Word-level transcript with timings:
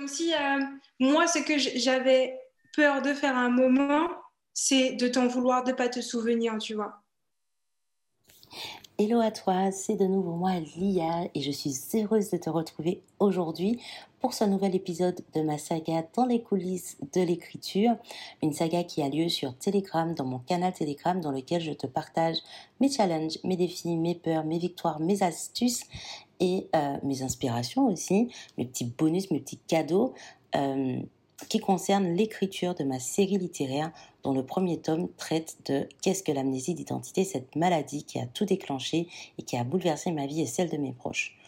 Comme 0.00 0.08
si 0.08 0.32
euh, 0.32 0.60
moi, 0.98 1.26
ce 1.26 1.40
que 1.40 1.58
j'avais 1.58 2.40
peur 2.74 3.02
de 3.02 3.12
faire 3.12 3.36
à 3.36 3.40
un 3.40 3.50
moment, 3.50 4.08
c'est 4.54 4.92
de 4.92 5.08
t'en 5.08 5.26
vouloir, 5.26 5.62
de 5.62 5.72
pas 5.72 5.90
te 5.90 6.00
souvenir, 6.00 6.56
tu 6.56 6.72
vois. 6.72 7.02
Hello 8.98 9.20
à 9.20 9.30
toi, 9.30 9.70
c'est 9.70 9.96
de 9.96 10.06
nouveau 10.06 10.36
moi 10.36 10.52
Lia 10.74 11.28
et 11.34 11.42
je 11.42 11.50
suis 11.50 11.74
heureuse 11.92 12.30
de 12.30 12.38
te 12.38 12.48
retrouver 12.48 13.02
aujourd'hui 13.18 13.78
pour 14.20 14.34
ce 14.34 14.44
nouvel 14.44 14.74
épisode 14.74 15.20
de 15.34 15.40
ma 15.40 15.58
saga 15.58 16.04
dans 16.14 16.26
les 16.26 16.42
coulisses 16.42 16.98
de 17.14 17.22
l'écriture, 17.22 17.96
une 18.42 18.52
saga 18.52 18.84
qui 18.84 19.02
a 19.02 19.08
lieu 19.08 19.28
sur 19.28 19.56
Telegram, 19.56 20.14
dans 20.14 20.26
mon 20.26 20.38
canal 20.38 20.72
Telegram 20.72 21.20
dans 21.20 21.32
lequel 21.32 21.62
je 21.62 21.72
te 21.72 21.86
partage 21.86 22.36
mes 22.80 22.90
challenges, 22.90 23.38
mes 23.44 23.56
défis, 23.56 23.96
mes 23.96 24.14
peurs, 24.14 24.44
mes 24.44 24.58
victoires, 24.58 25.00
mes 25.00 25.22
astuces 25.22 25.84
et 26.38 26.68
euh, 26.76 26.96
mes 27.02 27.22
inspirations 27.22 27.86
aussi, 27.86 28.28
mes 28.58 28.66
petits 28.66 28.84
bonus, 28.84 29.30
mes 29.30 29.40
petits 29.40 29.60
cadeaux. 29.66 30.14
Euh, 30.54 31.00
qui 31.48 31.58
concerne 31.58 32.12
l'écriture 32.14 32.74
de 32.74 32.84
ma 32.84 32.98
série 32.98 33.38
littéraire 33.38 33.92
dont 34.24 34.34
le 34.34 34.44
premier 34.44 34.78
tome 34.78 35.08
traite 35.16 35.56
de 35.64 35.88
Qu'est-ce 36.02 36.22
que 36.22 36.32
l'amnésie 36.32 36.74
d'identité, 36.74 37.24
cette 37.24 37.56
maladie 37.56 38.04
qui 38.04 38.18
a 38.18 38.26
tout 38.26 38.44
déclenché 38.44 39.08
et 39.38 39.42
qui 39.42 39.56
a 39.56 39.64
bouleversé 39.64 40.12
ma 40.12 40.26
vie 40.26 40.42
et 40.42 40.46
celle 40.46 40.68
de 40.68 40.76
mes 40.76 40.92
proches. 40.92 41.38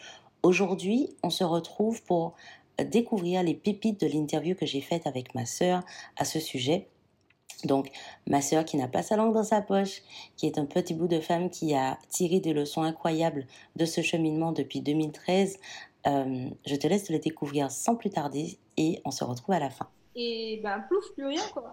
Aujourd'hui, 0.41 1.15
on 1.21 1.29
se 1.29 1.43
retrouve 1.43 2.01
pour 2.03 2.33
découvrir 2.79 3.43
les 3.43 3.53
pépites 3.53 4.01
de 4.01 4.07
l'interview 4.07 4.55
que 4.55 4.65
j'ai 4.65 4.81
faite 4.81 5.07
avec 5.07 5.35
ma 5.35 5.45
sœur 5.45 5.83
à 6.17 6.25
ce 6.25 6.39
sujet. 6.39 6.87
Donc, 7.65 7.91
ma 8.27 8.41
sœur 8.41 8.65
qui 8.65 8.77
n'a 8.77 8.87
pas 8.87 9.03
sa 9.03 9.15
langue 9.15 9.33
dans 9.33 9.43
sa 9.43 9.61
poche, 9.61 10.01
qui 10.35 10.47
est 10.47 10.57
un 10.57 10.65
petit 10.65 10.93
bout 10.93 11.07
de 11.07 11.19
femme 11.19 11.49
qui 11.49 11.73
a 11.75 11.97
tiré 12.09 12.39
des 12.39 12.53
leçons 12.53 12.83
incroyables 12.83 13.47
de 13.75 13.85
ce 13.85 14.01
cheminement 14.01 14.51
depuis 14.51 14.81
2013, 14.81 15.59
euh, 16.05 16.49
je 16.65 16.75
te 16.75 16.87
laisse 16.87 17.09
le 17.09 17.19
découvrir 17.19 17.71
sans 17.71 17.95
plus 17.95 18.09
tarder 18.09 18.57
et 18.75 19.01
on 19.05 19.11
se 19.11 19.23
retrouve 19.23 19.55
à 19.55 19.59
la 19.59 19.69
fin. 19.69 19.87
Et 20.15 20.59
ben, 20.61 20.79
plouf, 20.81 21.13
plus 21.13 21.25
rien, 21.25 21.43
quoi. 21.53 21.71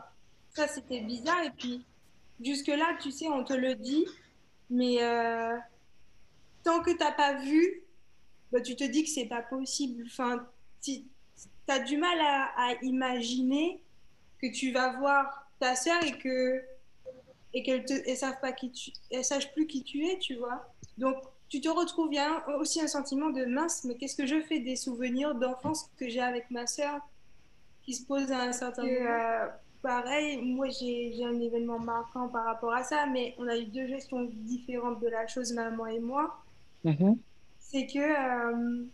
Ça, 0.54 0.68
c'était 0.68 1.00
bizarre. 1.00 1.42
Et 1.44 1.50
puis, 1.50 1.84
jusque-là, 2.40 2.96
tu 3.00 3.10
sais, 3.10 3.28
on 3.28 3.44
te 3.44 3.52
le 3.52 3.74
dit, 3.74 4.06
mais 4.68 5.02
euh, 5.02 5.56
tant 6.62 6.80
que 6.82 6.90
tu 6.90 6.98
n'as 6.98 7.12
pas 7.12 7.34
vu, 7.34 7.82
bah, 8.52 8.60
tu 8.60 8.76
te 8.76 8.84
dis 8.84 9.02
que 9.02 9.10
c'est 9.10 9.26
pas 9.26 9.42
possible. 9.42 10.04
Enfin, 10.06 10.46
tu 10.82 11.02
as 11.68 11.80
du 11.80 11.96
mal 11.96 12.18
à, 12.20 12.74
imaginer 12.82 13.82
que 14.40 14.50
tu 14.52 14.72
vas 14.72 14.98
voir 14.98 15.50
ta 15.58 15.74
sœur 15.74 16.02
et 16.04 16.18
que 16.18 16.62
et 17.52 17.64
qu'elle 17.64 17.84
ne 17.84 18.14
savent 18.14 18.40
pas 18.40 18.52
qui 18.52 18.70
tu 18.70 18.92
elles 19.10 19.24
sachent 19.24 19.52
plus 19.52 19.66
qui 19.66 19.82
tu 19.82 20.06
es, 20.06 20.18
tu 20.18 20.36
vois. 20.36 20.72
Donc 20.98 21.16
tu 21.48 21.60
te 21.60 21.68
retrouves, 21.68 22.12
il 22.12 22.22
aussi 22.60 22.80
un 22.80 22.86
sentiment 22.86 23.30
de 23.30 23.44
mince, 23.44 23.84
mais 23.84 23.96
qu'est-ce 23.96 24.16
que 24.16 24.26
je 24.26 24.40
fais 24.40 24.60
des 24.60 24.76
souvenirs 24.76 25.34
d'enfance 25.34 25.90
que 25.96 26.08
j'ai 26.08 26.20
avec 26.20 26.48
ma 26.50 26.66
sœur 26.66 27.00
qui 27.82 27.94
se 27.94 28.06
pose 28.06 28.30
à 28.30 28.42
un 28.42 28.52
certain 28.52 28.84
moment? 28.84 29.10
Euh, 29.10 29.48
pareil, 29.82 30.40
moi 30.42 30.68
j'ai 30.68 31.24
un 31.24 31.40
événement 31.40 31.80
marquant 31.80 32.28
par 32.28 32.44
rapport 32.44 32.72
à 32.72 32.84
ça, 32.84 33.06
mais 33.06 33.34
on 33.38 33.48
a 33.48 33.56
eu 33.56 33.64
deux 33.64 33.88
gestions 33.88 34.28
différentes 34.32 35.00
de 35.00 35.08
la 35.08 35.26
chose, 35.26 35.52
maman 35.52 35.86
et 35.86 35.98
moi. 35.98 36.38
Mm-hmm. 36.84 37.18
C'est 37.58 37.86
que 37.86 37.98
euh, 37.98 38.84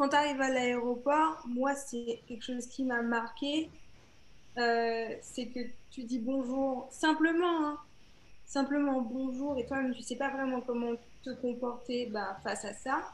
quand 0.00 0.08
tu 0.08 0.16
arrives 0.16 0.40
à 0.40 0.48
l'aéroport, 0.48 1.44
moi 1.46 1.74
c'est 1.74 2.22
quelque 2.26 2.42
chose 2.42 2.66
qui 2.66 2.84
m'a 2.84 3.02
marqué. 3.02 3.68
Euh, 4.56 5.14
c'est 5.20 5.44
que 5.48 5.60
tu 5.90 6.04
dis 6.04 6.18
bonjour 6.18 6.88
simplement, 6.90 7.66
hein, 7.66 7.78
simplement 8.46 9.02
bonjour 9.02 9.58
et 9.58 9.66
toi-même 9.66 9.94
tu 9.94 10.00
sais 10.00 10.16
pas 10.16 10.30
vraiment 10.30 10.62
comment 10.62 10.92
te 11.22 11.28
comporter 11.42 12.06
bah, 12.06 12.38
face 12.42 12.64
à 12.64 12.72
ça, 12.72 13.12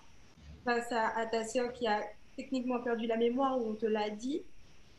face 0.64 0.92
à, 0.92 1.26
ta 1.26 1.44
sœur 1.44 1.72
qui 1.72 1.88
a 1.88 2.02
techniquement 2.36 2.78
perdu 2.78 3.08
la 3.08 3.16
mémoire 3.16 3.58
ou 3.58 3.70
on 3.70 3.74
te 3.74 3.86
l'a 3.86 4.08
dit. 4.08 4.42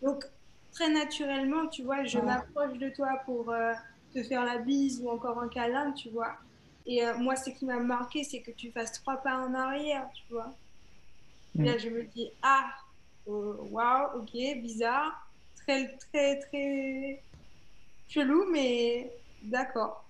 Donc 0.01 0.25
très 0.73 0.89
naturellement, 0.89 1.67
tu 1.67 1.83
vois, 1.83 2.03
je 2.03 2.19
m'approche 2.19 2.77
de 2.77 2.89
toi 2.89 3.21
pour 3.25 3.49
euh, 3.49 3.71
te 4.13 4.21
faire 4.23 4.43
la 4.43 4.57
bise 4.57 5.01
ou 5.01 5.09
encore 5.09 5.39
un 5.39 5.47
câlin, 5.47 5.93
tu 5.93 6.09
vois. 6.09 6.35
Et 6.85 7.05
euh, 7.05 7.17
moi, 7.17 7.37
ce 7.37 7.49
qui 7.49 7.63
m'a 7.63 7.79
marqué, 7.79 8.25
c'est 8.25 8.41
que 8.41 8.51
tu 8.51 8.71
fasses 8.71 8.91
trois 8.91 9.15
pas 9.15 9.37
en 9.37 9.53
arrière, 9.53 10.09
tu 10.13 10.23
vois. 10.29 10.53
Et 11.59 11.63
là, 11.63 11.77
je 11.77 11.89
me 11.89 12.03
dis, 12.03 12.29
ah, 12.43 12.65
oh, 13.25 13.55
waouh, 13.71 14.19
ok, 14.19 14.31
bizarre, 14.61 15.27
très, 15.55 15.97
très, 15.97 16.39
très 16.39 17.21
chelou, 18.07 18.45
mais 18.51 19.11
d'accord. 19.43 20.05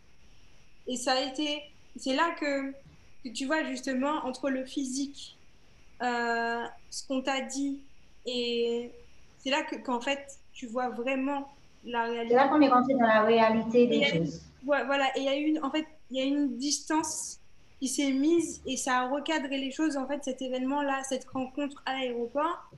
Et 0.88 0.96
ça 0.98 1.14
a 1.14 1.22
été, 1.22 1.62
c'est 1.96 2.16
là 2.16 2.36
que, 2.40 2.74
tu 3.34 3.46
vois 3.46 3.64
justement 3.64 4.26
entre 4.26 4.50
le 4.50 4.66
physique, 4.66 5.38
euh, 6.02 6.64
ce 6.90 7.08
qu'on 7.08 7.22
t'a 7.22 7.42
dit, 7.42 7.80
et 8.26 8.92
c'est 9.40 9.50
là 9.50 9.64
que, 9.64 9.76
qu'en 9.78 10.02
fait, 10.02 10.40
tu 10.54 10.68
vois 10.68 10.90
vraiment 10.90 11.50
la 11.86 12.04
réalité. 12.04 12.30
C'est 12.30 12.36
là 12.36 12.48
qu'on 12.50 12.62
est 12.62 12.70
rentré 12.70 12.94
dans 12.94 13.00
la 13.02 13.24
réalité 13.24 13.88
des 13.88 14.04
choses. 14.04 14.42
voilà, 14.64 15.08
et 15.16 15.20
il 15.20 15.24
y 15.24 15.30
a 15.30 15.36
une, 15.36 15.64
en 15.64 15.72
fait, 15.72 15.86
il 16.12 16.18
y 16.18 16.22
a 16.22 16.24
une 16.24 16.58
distance 16.58 17.40
qui 17.80 17.88
s'est 17.88 18.12
mise 18.12 18.62
et 18.66 18.78
ça 18.78 19.02
a 19.02 19.10
recadré 19.10 19.58
les 19.58 19.72
choses. 19.72 19.98
En 19.98 20.08
fait, 20.08 20.24
cet 20.24 20.42
événement-là, 20.42 21.04
cette 21.04 21.26
rencontre 21.26 21.82
à 21.86 21.94
l'aéroport, 21.94 22.72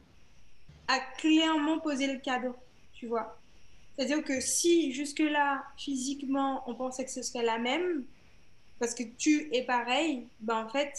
a 0.87 0.99
clairement 1.17 1.79
posé 1.79 2.11
le 2.11 2.19
cadre, 2.19 2.55
tu 2.93 3.07
vois. 3.07 3.37
C'est-à-dire 3.95 4.23
que 4.23 4.39
si 4.39 4.91
jusque-là, 4.91 5.63
physiquement, 5.77 6.63
on 6.67 6.75
pensait 6.75 7.05
que 7.05 7.11
ce 7.11 7.21
serait 7.21 7.43
la 7.43 7.59
même, 7.59 8.05
parce 8.79 8.95
que 8.95 9.03
tu 9.03 9.53
es 9.53 9.63
pareil, 9.63 10.27
ben 10.39 10.65
en 10.65 10.69
fait, 10.69 10.93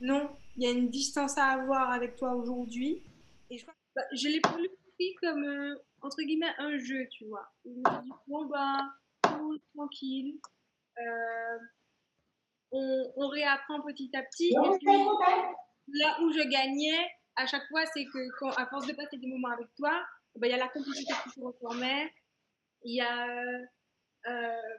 non, 0.00 0.30
il 0.56 0.62
y 0.62 0.66
a 0.66 0.70
une 0.70 0.88
distance 0.88 1.36
à 1.36 1.46
avoir 1.46 1.90
avec 1.90 2.16
toi 2.16 2.34
aujourd'hui. 2.34 3.02
Et 3.50 3.58
je, 3.58 3.64
crois 3.64 3.74
bah, 3.94 4.02
je 4.12 4.28
l'ai 4.28 4.40
pris 4.40 5.14
comme, 5.20 5.44
euh, 5.44 5.74
entre 6.00 6.22
guillemets, 6.22 6.54
un 6.58 6.78
jeu, 6.78 7.06
tu 7.10 7.26
vois. 7.26 7.52
Je 7.64 7.70
me 7.70 8.02
dis, 8.02 8.10
bon, 8.26 8.46
ben, 8.46 8.92
tranquille. 9.74 10.38
Euh, 10.98 11.58
on, 12.72 13.12
on, 13.16 13.28
réapprend 13.28 13.80
petit 13.82 14.10
à 14.14 14.22
petit. 14.22 14.48
Et 14.48 14.78
puis, 14.78 15.98
là 16.00 16.18
où 16.22 16.32
je 16.32 16.48
gagnais, 16.48 17.10
à 17.36 17.46
chaque 17.46 17.66
fois, 17.68 17.84
c'est 17.86 18.04
que 18.04 18.38
quand, 18.38 18.50
à 18.50 18.66
force 18.66 18.86
de 18.86 18.92
passer 18.94 19.18
des 19.18 19.26
moments 19.26 19.50
avec 19.50 19.68
toi, 19.76 20.02
ben, 20.36 20.48
il 20.48 20.50
y 20.50 20.54
a 20.54 20.58
la 20.58 20.68
complicité 20.68 21.12
qui 21.24 21.30
se 21.30 21.40
reformait. 21.40 22.12
Il 22.84 22.96
y 22.96 23.00
a 23.00 23.28
euh, 24.26 24.72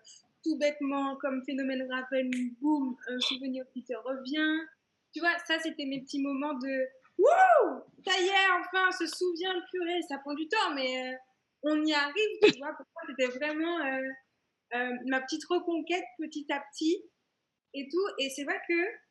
tout 0.43 0.57
bêtement, 0.57 1.15
comme 1.17 1.43
phénomène 1.45 1.87
rappel, 1.91 2.29
boum, 2.59 2.95
un 3.07 3.19
souvenir 3.19 3.65
qui 3.73 3.83
te 3.83 3.93
revient. 3.93 4.67
Tu 5.13 5.19
vois, 5.19 5.37
ça, 5.45 5.59
c'était 5.59 5.85
mes 5.85 6.01
petits 6.01 6.21
moments 6.21 6.53
de 6.53 6.87
Wouh 7.17 7.83
Ça 8.05 8.19
y 8.19 8.25
est, 8.25 8.51
enfin, 8.59 8.87
on 8.89 8.91
se 8.91 9.07
souvient, 9.07 9.53
purée, 9.71 10.01
ça 10.09 10.17
prend 10.17 10.33
du 10.33 10.47
temps, 10.47 10.73
mais 10.73 11.13
euh, 11.13 11.17
on 11.63 11.85
y 11.85 11.93
arrive, 11.93 12.39
tu 12.41 12.59
vois. 12.59 12.73
Pour 12.73 12.85
moi, 12.93 13.03
c'était 13.07 13.37
vraiment 13.37 13.79
euh, 13.85 14.89
ma 15.05 15.21
petite 15.21 15.45
reconquête 15.45 16.03
petit 16.17 16.47
à 16.51 16.59
petit 16.71 17.03
et 17.73 17.87
tout. 17.89 18.05
Et 18.19 18.29
c'est 18.29 18.43
vrai 18.43 18.59
que 18.67 19.03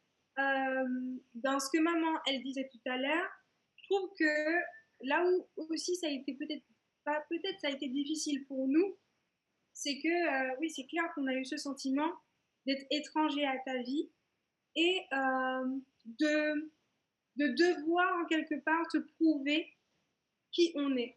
dans 1.35 1.61
ce 1.61 1.69
que 1.73 1.81
maman, 1.81 2.19
elle 2.27 2.43
disait 2.43 2.69
tout 2.71 2.81
à 2.91 2.97
l'heure, 2.97 3.31
je 3.77 3.85
trouve 3.85 4.11
que 4.19 4.63
là 5.03 5.25
où 5.27 5.49
aussi 5.71 5.97
ça 5.97 6.07
a 6.07 6.11
été 6.11 6.35
peut-être 6.35 6.65
pas 7.05 7.21
peut-être 7.29 7.61
ça 7.61 7.69
a 7.69 7.71
été 7.71 7.89
difficile 7.89 8.47
pour 8.47 8.69
nous, 8.69 8.97
c'est 9.73 9.99
que 9.99 10.09
euh, 10.09 10.57
oui 10.61 10.71
c'est 10.71 10.87
clair 10.87 11.05
qu'on 11.15 11.27
a 11.27 11.35
eu 11.35 11.45
ce 11.45 11.57
sentiment 11.57 12.11
d'être 12.67 12.87
étranger 12.91 13.45
à 13.45 13.59
ta 13.67 13.83
vie 13.83 14.11
et 14.77 15.01
euh, 15.13 15.79
de 16.07 16.71
de 17.37 17.49
devoir 17.49 18.23
en 18.23 18.27
quelque 18.27 18.55
part 18.61 18.87
te 18.89 18.99
prouver 18.99 19.73
qui 20.53 20.73
on 20.77 20.97
est. 20.97 21.17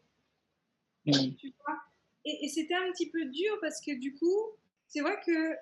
Tu 1.06 1.54
vois? 1.64 1.80
Et, 2.24 2.48
c'était 2.48 2.74
un 2.74 2.92
petit 2.92 3.10
peu 3.12 3.26
dur 3.26 3.58
parce 3.62 3.80
que 3.82 3.92
du 3.92 4.16
coup, 4.16 4.42
c'est 4.88 5.02
vrai 5.02 5.20
que 5.26 5.56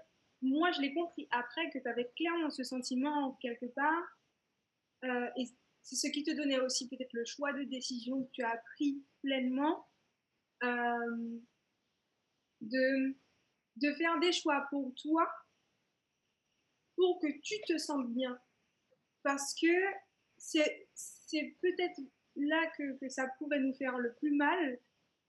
moi, 0.43 0.71
je 0.71 0.81
l'ai 0.81 0.93
compris 0.93 1.27
après 1.31 1.69
que 1.71 1.79
tu 1.79 1.87
avais 1.87 2.11
clairement 2.15 2.49
ce 2.49 2.63
sentiment 2.63 3.37
quelque 3.41 3.65
part. 3.67 4.19
Euh, 5.05 5.29
et 5.37 5.45
c'est 5.81 5.95
ce 5.95 6.07
qui 6.11 6.23
te 6.23 6.31
donnait 6.31 6.59
aussi 6.59 6.87
peut-être 6.87 7.13
le 7.13 7.25
choix 7.25 7.53
de 7.53 7.63
décision 7.63 8.23
que 8.23 8.31
tu 8.31 8.43
as 8.43 8.57
pris 8.75 9.03
pleinement 9.21 9.87
euh, 10.63 11.39
de, 12.61 13.15
de 13.77 13.93
faire 13.93 14.19
des 14.19 14.31
choix 14.31 14.67
pour 14.69 14.93
toi 14.95 15.29
pour 16.95 17.19
que 17.19 17.27
tu 17.41 17.55
te 17.67 17.77
sentes 17.77 18.13
bien. 18.13 18.37
Parce 19.23 19.55
que 19.55 19.67
c'est, 20.37 20.87
peut-être 21.61 21.99
là 22.35 22.69
que, 22.77 22.97
que, 22.97 23.09
ça 23.09 23.27
pouvait 23.37 23.59
nous 23.59 23.73
faire 23.75 23.97
le 23.97 24.13
plus 24.15 24.35
mal, 24.35 24.79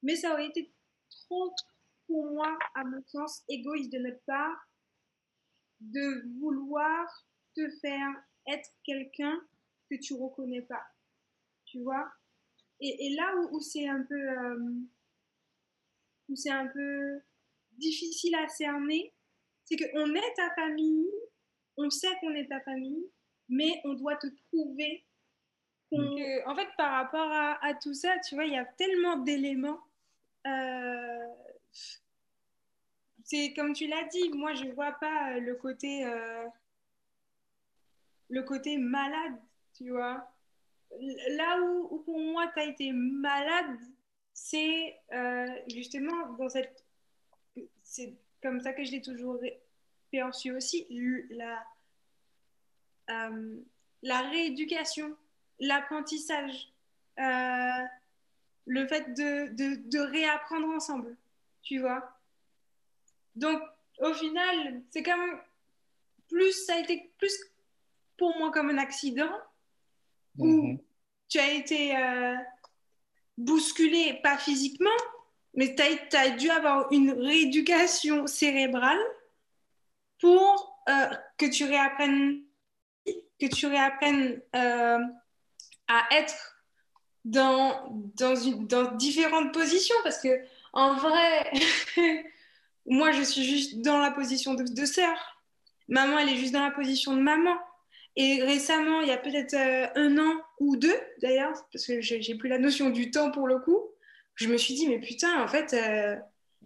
mais 0.02 0.16
ça 0.16 0.32
aurait 0.32 0.48
été 0.48 0.72
trop, 1.08 1.54
pour 2.06 2.30
moi, 2.32 2.58
à 2.74 2.84
mon 2.84 3.02
sens, 3.06 3.44
égoïste 3.48 3.92
de 3.92 3.98
notre 3.98 4.22
part, 4.24 4.68
de 5.92 6.38
vouloir 6.38 7.06
te 7.54 7.68
faire 7.80 8.10
être 8.46 8.68
quelqu'un 8.84 9.40
que 9.90 9.96
tu 9.96 10.14
reconnais 10.14 10.62
pas. 10.62 10.84
Tu 11.66 11.82
vois? 11.82 12.12
Et, 12.80 13.06
et, 13.06 13.14
là 13.14 13.34
où, 13.50 13.60
c'est 13.60 13.88
un 13.88 14.02
peu 14.02 14.14
euh, 14.14 14.72
où 16.28 16.36
c'est 16.36 16.50
un 16.50 16.66
peu 16.66 17.20
difficile 17.72 18.34
à 18.34 18.48
cerner, 18.48 19.14
c'est 19.64 19.76
qu'on 19.76 20.14
est 20.14 20.34
ta 20.36 20.50
famille, 20.54 21.10
on 21.76 21.90
sait 21.90 22.16
qu'on 22.20 22.34
est 22.34 22.48
ta 22.48 22.60
famille, 22.60 23.06
mais 23.48 23.80
on 23.84 23.94
doit 23.94 24.16
te 24.16 24.26
prouver 24.48 25.04
en 26.46 26.54
fait, 26.54 26.68
par 26.76 26.92
rapport 26.92 27.30
à, 27.30 27.74
tout 27.82 27.94
ça, 27.94 28.16
tu 28.26 28.34
vois, 28.34 28.44
il 28.44 28.52
y 28.52 28.58
a 28.58 28.64
tellement 28.64 29.18
d'éléments. 29.18 29.80
Euh, 30.46 31.26
c'est 33.24 33.52
comme 33.54 33.72
tu 33.72 33.86
l'as 33.86 34.04
dit, 34.04 34.30
moi, 34.30 34.54
je 34.54 34.66
vois 34.68 34.92
pas 34.92 35.38
le 35.38 35.54
côté, 35.56 36.06
euh, 36.06 36.46
le 38.28 38.42
côté 38.42 38.78
malade, 38.78 39.34
tu 39.76 39.90
vois. 39.90 40.30
Là 41.30 41.60
où, 41.60 41.98
pour 42.04 42.18
moi, 42.18 42.46
tu 42.54 42.60
as 42.60 42.66
été 42.66 42.92
malade, 42.92 43.78
c'est 44.32 44.96
euh, 45.12 45.46
justement 45.68 46.28
dans 46.34 46.48
cette. 46.48 46.84
C'est 47.82 48.14
comme 48.42 48.60
ça 48.60 48.72
que 48.72 48.84
je 48.84 48.92
l'ai 48.92 49.02
toujours 49.02 49.40
perçu 50.10 50.52
aussi, 50.52 50.86
la, 51.30 51.64
la 53.08 54.20
rééducation 54.30 55.16
l'apprentissage, 55.60 56.72
euh, 57.18 57.84
le 58.66 58.86
fait 58.86 59.14
de, 59.14 59.48
de, 59.88 59.98
réapprendre 59.98 60.68
ensemble, 60.68 61.16
tu 61.62 61.78
vois. 61.78 62.18
Donc, 63.36 63.60
au 63.98 64.12
final, 64.12 64.82
c'est 64.90 65.02
comme 65.02 65.38
plus, 66.28 66.52
ça 66.66 66.74
a 66.74 66.78
été 66.78 67.12
plus 67.18 67.36
pour 68.16 68.36
moi 68.38 68.50
comme 68.50 68.70
un 68.70 68.78
accident 68.78 69.30
où 70.38 70.46
mhm. 70.46 70.78
tu 71.28 71.38
as 71.38 71.52
été 71.52 71.96
euh, 71.96 72.34
bousculé, 73.36 74.20
pas 74.22 74.38
physiquement, 74.38 74.90
mais 75.54 75.74
tu 75.74 76.16
as, 76.16 76.30
dû 76.30 76.50
avoir 76.50 76.90
une 76.92 77.12
rééducation 77.12 78.26
cérébrale 78.26 79.00
pour 80.20 80.82
euh, 80.88 81.08
que 81.38 81.46
tu 81.46 81.64
réapprennes 81.64 82.42
que 83.40 83.46
tu 83.46 83.66
réapprennes 83.66 84.40
à 84.52 86.06
être 86.12 86.54
dans, 87.24 87.88
dans, 88.14 88.36
une, 88.36 88.66
dans 88.66 88.92
différentes 88.92 89.52
positions 89.52 89.96
parce 90.02 90.20
que 90.20 90.28
en 90.72 90.94
vrai, 90.94 91.52
moi 92.86 93.12
je 93.12 93.22
suis 93.22 93.44
juste 93.44 93.80
dans 93.82 93.98
la 93.98 94.10
position 94.10 94.54
de, 94.54 94.64
de 94.64 94.84
sœur. 94.84 95.42
Maman, 95.88 96.18
elle 96.18 96.30
est 96.30 96.36
juste 96.36 96.52
dans 96.52 96.64
la 96.64 96.70
position 96.70 97.14
de 97.14 97.20
maman. 97.20 97.56
Et 98.16 98.42
récemment, 98.42 99.00
il 99.00 99.08
y 99.08 99.12
a 99.12 99.16
peut-être 99.16 99.54
euh, 99.54 99.86
un 99.96 100.18
an 100.18 100.34
ou 100.60 100.76
deux 100.76 100.96
d'ailleurs, 101.20 101.52
parce 101.72 101.86
que 101.86 102.00
j'ai 102.00 102.34
plus 102.36 102.48
la 102.48 102.58
notion 102.58 102.90
du 102.90 103.10
temps 103.10 103.30
pour 103.30 103.48
le 103.48 103.58
coup, 103.58 103.80
je 104.36 104.48
me 104.48 104.56
suis 104.56 104.74
dit, 104.74 104.88
mais 104.88 104.98
putain, 104.98 105.42
en 105.42 105.48
fait, 105.48 105.74
euh, 105.74 106.16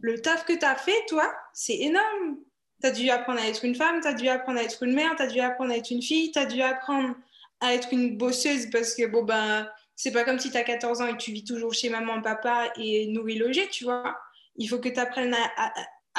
le 0.00 0.20
taf 0.20 0.44
que 0.44 0.52
tu 0.52 0.64
as 0.64 0.76
fait, 0.76 1.04
toi, 1.08 1.30
c'est 1.52 1.78
énorme. 1.78 2.38
Tu 2.80 2.86
as 2.86 2.90
dû 2.92 3.10
apprendre 3.10 3.40
à 3.40 3.46
être 3.46 3.64
une 3.64 3.74
femme, 3.74 4.00
tu 4.00 4.08
as 4.08 4.14
dû 4.14 4.28
apprendre 4.28 4.58
à 4.58 4.62
être 4.62 4.82
une 4.82 4.94
mère, 4.94 5.16
tu 5.16 5.22
as 5.22 5.26
dû 5.26 5.40
apprendre 5.40 5.72
à 5.72 5.76
être 5.76 5.90
une 5.90 6.02
fille, 6.02 6.30
tu 6.30 6.38
as 6.38 6.46
dû 6.46 6.62
apprendre 6.62 7.14
à 7.60 7.74
être 7.74 7.92
une 7.92 8.16
bosseuse 8.16 8.70
parce 8.70 8.94
que 8.94 9.04
bon 9.04 9.24
ben 9.24 9.68
c'est 9.96 10.12
pas 10.12 10.22
comme 10.22 10.38
si 10.38 10.52
tu 10.52 10.56
as 10.56 10.62
14 10.62 11.00
ans 11.00 11.08
et 11.08 11.16
tu 11.16 11.32
vis 11.32 11.42
toujours 11.42 11.74
chez 11.74 11.90
maman, 11.90 12.22
papa 12.22 12.72
et 12.76 13.08
nourri 13.08 13.36
logé, 13.36 13.68
tu 13.68 13.82
vois. 13.82 14.16
Il 14.54 14.68
faut 14.68 14.78
que 14.78 14.88
tu 14.88 15.00
apprennes 15.00 15.34
à, 15.34 15.72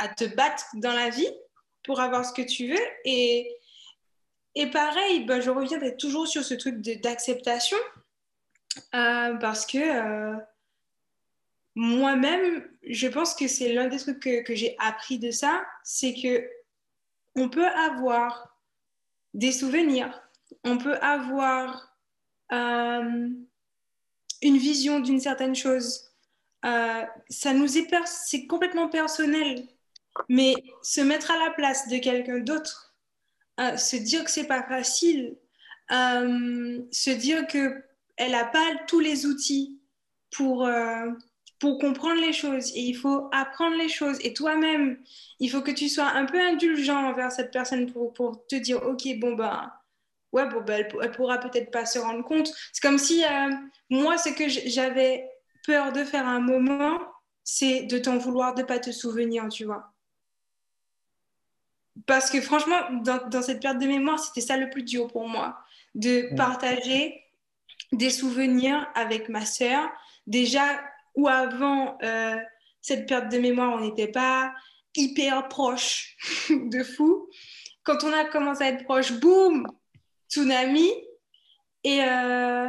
te 0.08 0.24
battre 0.24 0.66
dans 0.76 0.94
la 0.94 1.10
vie 1.10 1.30
pour 1.84 2.00
avoir 2.00 2.26
ce 2.26 2.34
que 2.34 2.42
tu 2.42 2.70
veux. 2.70 2.86
Et, 3.06 3.56
et 4.56 4.68
pareil, 4.72 5.26
ben, 5.26 5.42
je 5.42 5.50
reviendrai 5.50 5.98
toujours 5.98 6.28
sur 6.28 6.44
ce 6.44 6.54
truc 6.54 6.82
d'acceptation 7.02 7.78
euh, 8.96 9.36
parce 9.36 9.66
que 9.66 9.78
euh, 9.78 10.38
moi-même, 11.76 12.68
je 12.84 13.08
pense 13.08 13.34
que 13.36 13.48
c'est 13.48 13.74
l'un 13.74 13.88
des 13.88 13.98
trucs 13.98 14.20
que, 14.20 14.44
que 14.44 14.56
j'ai 14.56 14.76
appris 14.80 15.20
de 15.20 15.32
ça, 15.32 15.66
c'est 15.84 16.14
que 16.14 16.50
on 17.36 17.50
peut 17.50 17.68
avoir 17.68 18.58
des 19.34 19.52
souvenirs 19.52 20.20
on 20.64 20.78
peut 20.78 20.98
avoir 20.98 21.96
euh, 22.52 23.30
une 24.42 24.58
vision 24.58 25.00
d'une 25.00 25.20
certaine 25.20 25.56
chose. 25.56 26.06
Ça 26.64 27.54
nous 27.54 27.78
est, 27.78 27.88
c'est 28.06 28.48
complètement 28.48 28.90
personnel, 28.90 29.66
mais 30.28 30.56
se 30.82 31.02
mettre 31.02 31.32
à 31.32 31.38
la 31.46 31.52
place 31.52 31.88
de 31.88 31.98
quelqu'un 31.98 32.40
d'autre, 32.40 32.96
euh, 33.60 33.78
se 33.78 33.96
dire 33.96 34.24
que 34.24 34.32
c'est 34.32 34.48
pas 34.48 34.64
facile, 34.64 35.38
se 35.90 37.10
dire 37.10 37.48
que 37.48 37.84
elle 38.18 38.32
n'a 38.32 38.46
pas 38.46 38.68
tous 38.88 39.00
les 39.00 39.26
outils 39.26 39.80
pour 40.30 40.70
pour 41.60 41.80
comprendre 41.80 42.22
les 42.22 42.34
choses 42.34 42.72
et 42.76 42.82
il 42.82 42.94
faut 42.94 43.28
apprendre 43.32 43.76
les 43.76 43.90
choses 43.90 44.20
et 44.22 44.34
toi-même 44.34 45.00
il 45.40 45.50
faut 45.50 45.62
que 45.62 45.72
tu 45.72 45.90
sois 45.90 46.12
un 46.12 46.26
peu 46.26 46.40
indulgent 46.40 47.10
envers 47.10 47.32
cette 47.32 47.52
personne 47.52 47.92
pour, 47.92 48.14
pour 48.14 48.46
te 48.46 48.56
dire 48.56 48.84
ok 48.84 49.20
bon 49.20 49.34
ben 49.34 49.72
ouais, 50.32 50.48
bon, 50.48 50.62
bah, 50.62 50.80
elle, 50.80 51.12
pourra 51.12 51.38
peut-être 51.40 51.72
pas 51.72 51.86
se 51.86 52.00
rendre 52.00 52.24
compte. 52.24 52.52
C'est 52.74 52.82
comme 52.82 52.98
si 52.98 53.24
euh, 53.24 53.50
moi, 53.90 54.18
ce 54.18 54.30
que 54.30 54.48
j'avais 54.48 55.30
peur 55.66 55.92
de 55.92 56.04
faire 56.04 56.28
à 56.28 56.32
un 56.32 56.40
moment, 56.40 57.00
c'est 57.44 57.84
de 57.84 57.98
t'en 57.98 58.18
vouloir, 58.18 58.54
de 58.56 58.64
pas 58.64 58.80
te 58.80 58.92
souvenir, 58.92 59.48
tu 59.50 59.66
vois. 59.66 59.92
Parce 62.06 62.30
que 62.30 62.42
franchement, 62.42 62.78
dans, 63.02 63.42
cette 63.42 63.62
perte 63.62 63.80
de 63.80 63.88
mémoire, 63.88 64.20
c'était 64.20 64.42
ça 64.42 64.58
le 64.58 64.70
plus 64.70 64.84
dur 64.84 65.08
pour 65.08 65.28
moi, 65.28 65.58
de 65.96 66.36
partager 66.36 67.24
des 67.92 68.10
souvenirs 68.10 68.88
avec 68.96 69.30
ma 69.30 69.46
sœur. 69.46 69.90
Déjà, 70.28 70.82
ou 71.16 71.28
avant 71.28 71.98
euh, 72.04 72.38
cette 72.82 73.08
perte 73.08 73.32
de 73.32 73.38
mémoire, 73.40 73.74
on 73.74 73.82
n'était 73.82 74.12
pas 74.12 74.54
hyper 74.96 75.48
proche 75.48 76.16
de 76.50 76.84
fou. 76.84 77.28
Quand 77.84 78.04
on 78.04 78.14
a 78.14 78.26
commencé 78.26 78.64
à 78.64 78.68
être 78.70 78.84
proche, 78.84 79.14
boum, 79.14 79.68
tsunami. 80.30 80.92
Et 81.84 82.04
euh, 82.04 82.68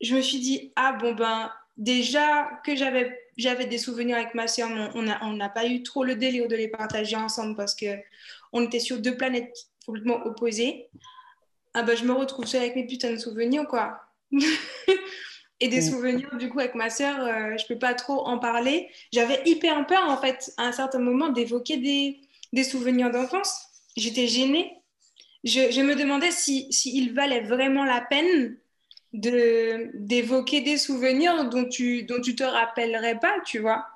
je 0.00 0.16
me 0.16 0.20
suis 0.20 0.38
dit, 0.38 0.72
ah 0.76 0.92
bon, 0.92 1.12
ben, 1.14 1.52
déjà 1.76 2.60
que 2.64 2.76
j'avais 2.76 3.18
j'avais 3.36 3.66
des 3.66 3.78
souvenirs 3.78 4.16
avec 4.16 4.34
ma 4.34 4.46
soeur, 4.46 4.68
on 4.94 5.32
n'a 5.32 5.48
pas 5.48 5.66
eu 5.66 5.82
trop 5.82 6.04
le 6.04 6.16
délire 6.16 6.48
de 6.48 6.56
les 6.56 6.68
partager 6.68 7.16
ensemble 7.16 7.56
parce 7.56 7.74
que 7.74 7.86
on 8.52 8.62
était 8.62 8.80
sur 8.80 8.98
deux 8.98 9.16
planètes 9.16 9.68
complètement 9.86 10.24
opposées. 10.24 10.88
Ah 11.74 11.82
ben, 11.82 11.96
je 11.96 12.04
me 12.04 12.12
retrouve 12.12 12.46
seule 12.46 12.62
avec 12.62 12.76
mes 12.76 12.86
putains 12.86 13.10
de 13.10 13.16
souvenirs, 13.16 13.66
quoi. 13.66 14.00
et 15.60 15.68
des 15.68 15.80
mm. 15.80 15.90
souvenirs, 15.90 16.36
du 16.38 16.48
coup, 16.48 16.60
avec 16.60 16.74
ma 16.76 16.88
soeur, 16.88 17.18
euh, 17.20 17.56
je 17.58 17.66
peux 17.66 17.78
pas 17.78 17.94
trop 17.94 18.26
en 18.26 18.38
parler. 18.38 18.88
J'avais 19.12 19.42
hyper 19.44 19.84
peur, 19.86 20.08
en 20.08 20.16
fait, 20.16 20.52
à 20.56 20.64
un 20.64 20.72
certain 20.72 21.00
moment, 21.00 21.30
d'évoquer 21.30 21.78
des, 21.78 22.20
des 22.52 22.64
souvenirs 22.64 23.10
d'enfance. 23.10 23.66
J'étais 23.96 24.28
gênée 24.28 24.84
je, 25.44 25.82
me 25.82 25.94
demandais 25.94 26.30
s'il 26.30 26.72
si, 26.72 27.08
valait 27.10 27.42
vraiment 27.42 27.84
la 27.84 28.00
peine 28.00 28.56
de 29.14 29.90
d'évoquer 29.94 30.60
des 30.60 30.76
souvenirs 30.76 31.48
dont 31.48 31.66
tu 31.66 32.02
dont 32.02 32.20
tu 32.20 32.34
te 32.34 32.42
rappellerais 32.42 33.18
pas, 33.18 33.36
tu 33.46 33.60
vois. 33.60 33.86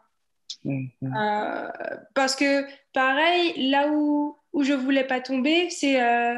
Mm-hmm. 0.64 0.88
Euh, 1.02 1.68
parce 2.14 2.34
que 2.34 2.64
pareil, 2.92 3.70
là 3.70 3.88
où 3.92 4.36
où 4.52 4.62
je 4.62 4.72
voulais 4.72 5.04
pas 5.04 5.20
tomber, 5.20 5.68
c'est 5.70 6.00
euh, 6.00 6.36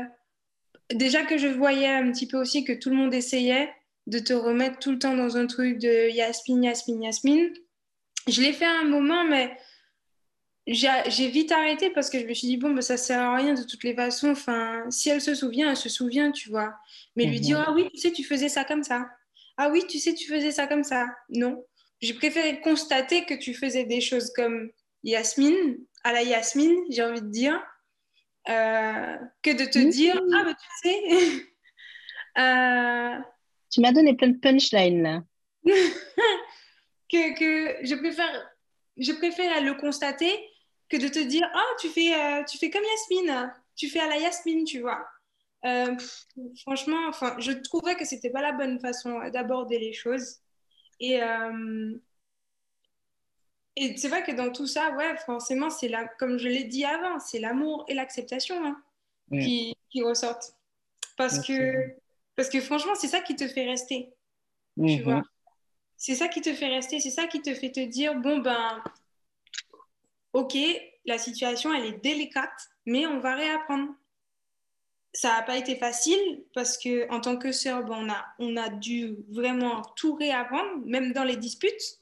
déjà 0.92 1.22
que 1.22 1.36
je 1.38 1.46
voyais 1.46 1.88
un 1.88 2.10
petit 2.10 2.26
peu 2.26 2.38
aussi 2.38 2.64
que 2.64 2.72
tout 2.72 2.90
le 2.90 2.96
monde 2.96 3.14
essayait 3.14 3.70
de 4.06 4.18
te 4.18 4.32
remettre 4.32 4.78
tout 4.78 4.90
le 4.92 4.98
temps 4.98 5.14
dans 5.14 5.36
un 5.36 5.46
truc 5.46 5.78
de 5.78 6.10
Yasmine, 6.10 6.64
Yasmine, 6.64 7.02
Yasmine. 7.02 7.52
Je 8.28 8.40
l'ai 8.40 8.52
fait 8.52 8.64
à 8.64 8.80
un 8.80 8.88
moment, 8.88 9.24
mais 9.24 9.54
j'ai 10.72 11.28
vite 11.28 11.52
arrêté 11.52 11.90
parce 11.90 12.10
que 12.10 12.20
je 12.20 12.26
me 12.26 12.34
suis 12.34 12.46
dit, 12.46 12.56
bon, 12.56 12.70
bah, 12.70 12.82
ça 12.82 12.96
sert 12.96 13.20
à 13.20 13.36
rien 13.36 13.54
de 13.54 13.62
toutes 13.62 13.82
les 13.82 13.94
façons. 13.94 14.30
Enfin, 14.30 14.84
si 14.90 15.08
elle 15.08 15.20
se 15.20 15.34
souvient, 15.34 15.70
elle 15.70 15.76
se 15.76 15.88
souvient, 15.88 16.30
tu 16.30 16.48
vois. 16.48 16.74
Mais 17.16 17.24
lui 17.24 17.40
dire, 17.40 17.58
mhm. 17.58 17.64
ah 17.66 17.72
oui, 17.72 17.88
tu 17.92 17.98
sais, 17.98 18.12
tu 18.12 18.24
faisais 18.24 18.48
ça 18.48 18.64
comme 18.64 18.84
ça. 18.84 19.08
Ah 19.56 19.70
oui, 19.70 19.84
tu 19.88 19.98
sais, 19.98 20.14
tu 20.14 20.28
faisais 20.28 20.52
ça 20.52 20.66
comme 20.66 20.84
ça. 20.84 21.06
Non. 21.28 21.64
J'ai 22.00 22.14
préféré 22.14 22.60
constater 22.60 23.24
que 23.24 23.34
tu 23.34 23.52
faisais 23.52 23.84
des 23.84 24.00
choses 24.00 24.32
comme 24.34 24.70
Yasmine, 25.02 25.78
à 26.04 26.12
la 26.12 26.22
Yasmine, 26.22 26.76
j'ai 26.90 27.02
envie 27.02 27.20
de 27.20 27.30
dire, 27.30 27.60
euh, 28.48 29.16
que 29.42 29.50
de 29.50 29.64
te 29.64 29.78
dire, 29.90 30.20
ah, 30.34 30.44
bah, 30.44 30.54
tu 30.54 30.88
sais. 30.88 31.46
Euh, 32.38 33.18
tu 33.72 33.80
m'as 33.80 33.90
donné 33.90 34.14
plein 34.14 34.28
de 34.28 34.38
punchlines 34.38 35.02
là. 35.02 35.24
que, 35.64 37.34
que 37.36 37.84
je 37.84 37.96
préfère 37.96 38.30
je 39.00 39.12
préfère 39.12 39.62
le 39.62 39.74
constater 39.74 40.30
que 40.90 40.96
de 40.96 41.08
te 41.08 41.18
dire 41.18 41.48
ah 41.54 41.74
tu 41.80 41.88
fais 41.88 42.14
euh, 42.14 42.44
tu 42.44 42.58
fais 42.58 42.70
comme 42.70 42.82
Yasmine. 42.82 43.54
Tu 43.76 43.88
fais 43.88 44.00
à 44.00 44.08
la 44.08 44.16
Yasmine 44.18 44.64
tu 44.64 44.80
vois. 44.80 45.06
Euh, 45.64 45.94
franchement 46.62 47.08
enfin 47.08 47.36
je 47.38 47.52
trouvais 47.52 47.94
que 47.94 48.04
c'était 48.04 48.30
pas 48.30 48.42
la 48.42 48.52
bonne 48.52 48.80
façon 48.80 49.18
d'aborder 49.30 49.78
les 49.78 49.92
choses. 49.92 50.38
Et 50.98 51.22
euh, 51.22 51.96
et 53.76 53.96
c'est 53.96 54.08
vrai 54.08 54.22
que 54.22 54.32
dans 54.32 54.52
tout 54.52 54.66
ça 54.66 54.90
ouais 54.96 55.16
forcément 55.24 55.70
c'est 55.70 55.88
là 55.88 56.06
comme 56.18 56.38
je 56.38 56.48
l'ai 56.48 56.64
dit 56.64 56.84
avant 56.84 57.18
c'est 57.18 57.38
l'amour 57.38 57.84
et 57.88 57.94
l'acceptation 57.94 58.56
hein, 58.64 58.82
qui, 59.30 59.76
qui, 59.90 60.02
ressortent. 60.02 60.54
Parce 61.16 61.46
que 61.46 61.94
parce 62.36 62.48
que 62.48 62.60
franchement 62.60 62.94
c'est 62.94 63.08
ça 63.08 63.20
qui 63.20 63.36
te 63.36 63.46
fait 63.46 63.66
rester 63.66 64.12
tu 64.76 64.82
mhm. 64.82 65.02
vois. 65.02 65.22
C'est 65.96 66.14
ça 66.14 66.28
qui 66.28 66.40
te 66.40 66.54
fait 66.54 66.68
rester, 66.68 66.98
c'est 66.98 67.10
ça 67.10 67.26
qui 67.26 67.42
te 67.42 67.52
fait 67.52 67.70
te 67.70 67.80
dire, 67.80 68.14
bon, 68.14 68.38
ben, 68.38 68.82
ok, 70.32 70.56
la 71.06 71.18
situation, 71.18 71.72
elle 71.74 71.86
est 71.86 72.02
délicate, 72.02 72.70
mais 72.86 73.06
on 73.06 73.20
va 73.20 73.34
réapprendre. 73.34 73.88
ça 75.12 75.36
n'a 75.36 75.42
pas 75.42 75.56
été 75.56 75.76
facile 75.76 76.44
parce 76.54 76.78
que 76.78 77.10
en 77.10 77.20
tant 77.20 77.36
que 77.36 77.52
sœur, 77.52 77.84
ben, 77.84 77.96
on, 77.98 78.10
a, 78.10 78.24
on 78.38 78.56
a 78.56 78.68
dû 78.68 79.16
vraiment 79.28 79.82
tout 79.96 80.14
réapprendre, 80.14 80.84
même 80.84 81.12
dans 81.12 81.24
les 81.24 81.36
disputes. 81.36 81.98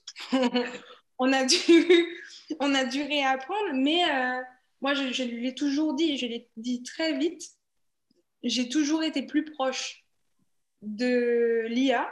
on, 1.19 1.33
a 1.33 1.45
dû, 1.45 1.57
on 2.61 2.75
a 2.75 2.85
dû 2.85 3.03
réapprendre, 3.03 3.73
mais 3.75 4.05
euh, 4.05 4.41
moi, 4.81 4.95
je, 4.95 5.13
je 5.13 5.23
l'ai 5.25 5.55
toujours 5.55 5.95
dit, 5.95 6.19
je 6.19 6.27
l'ai 6.27 6.49
dit 6.57 6.83
très 6.83 7.17
vite, 7.17 7.43
j'ai 8.43 8.69
toujours 8.69 9.03
été 9.03 9.23
plus 9.23 9.45
proche 9.45 10.05
de 10.83 11.67
l'IA, 11.69 12.09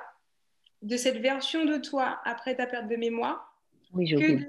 de 0.83 0.97
cette 0.97 1.19
version 1.19 1.65
de 1.65 1.77
toi 1.77 2.21
après 2.25 2.57
ta 2.57 2.67
perte 2.67 2.89
de 2.89 2.97
mémoire. 2.97 3.61
Oui, 3.93 4.11
que 4.11 4.17
de, 4.17 4.47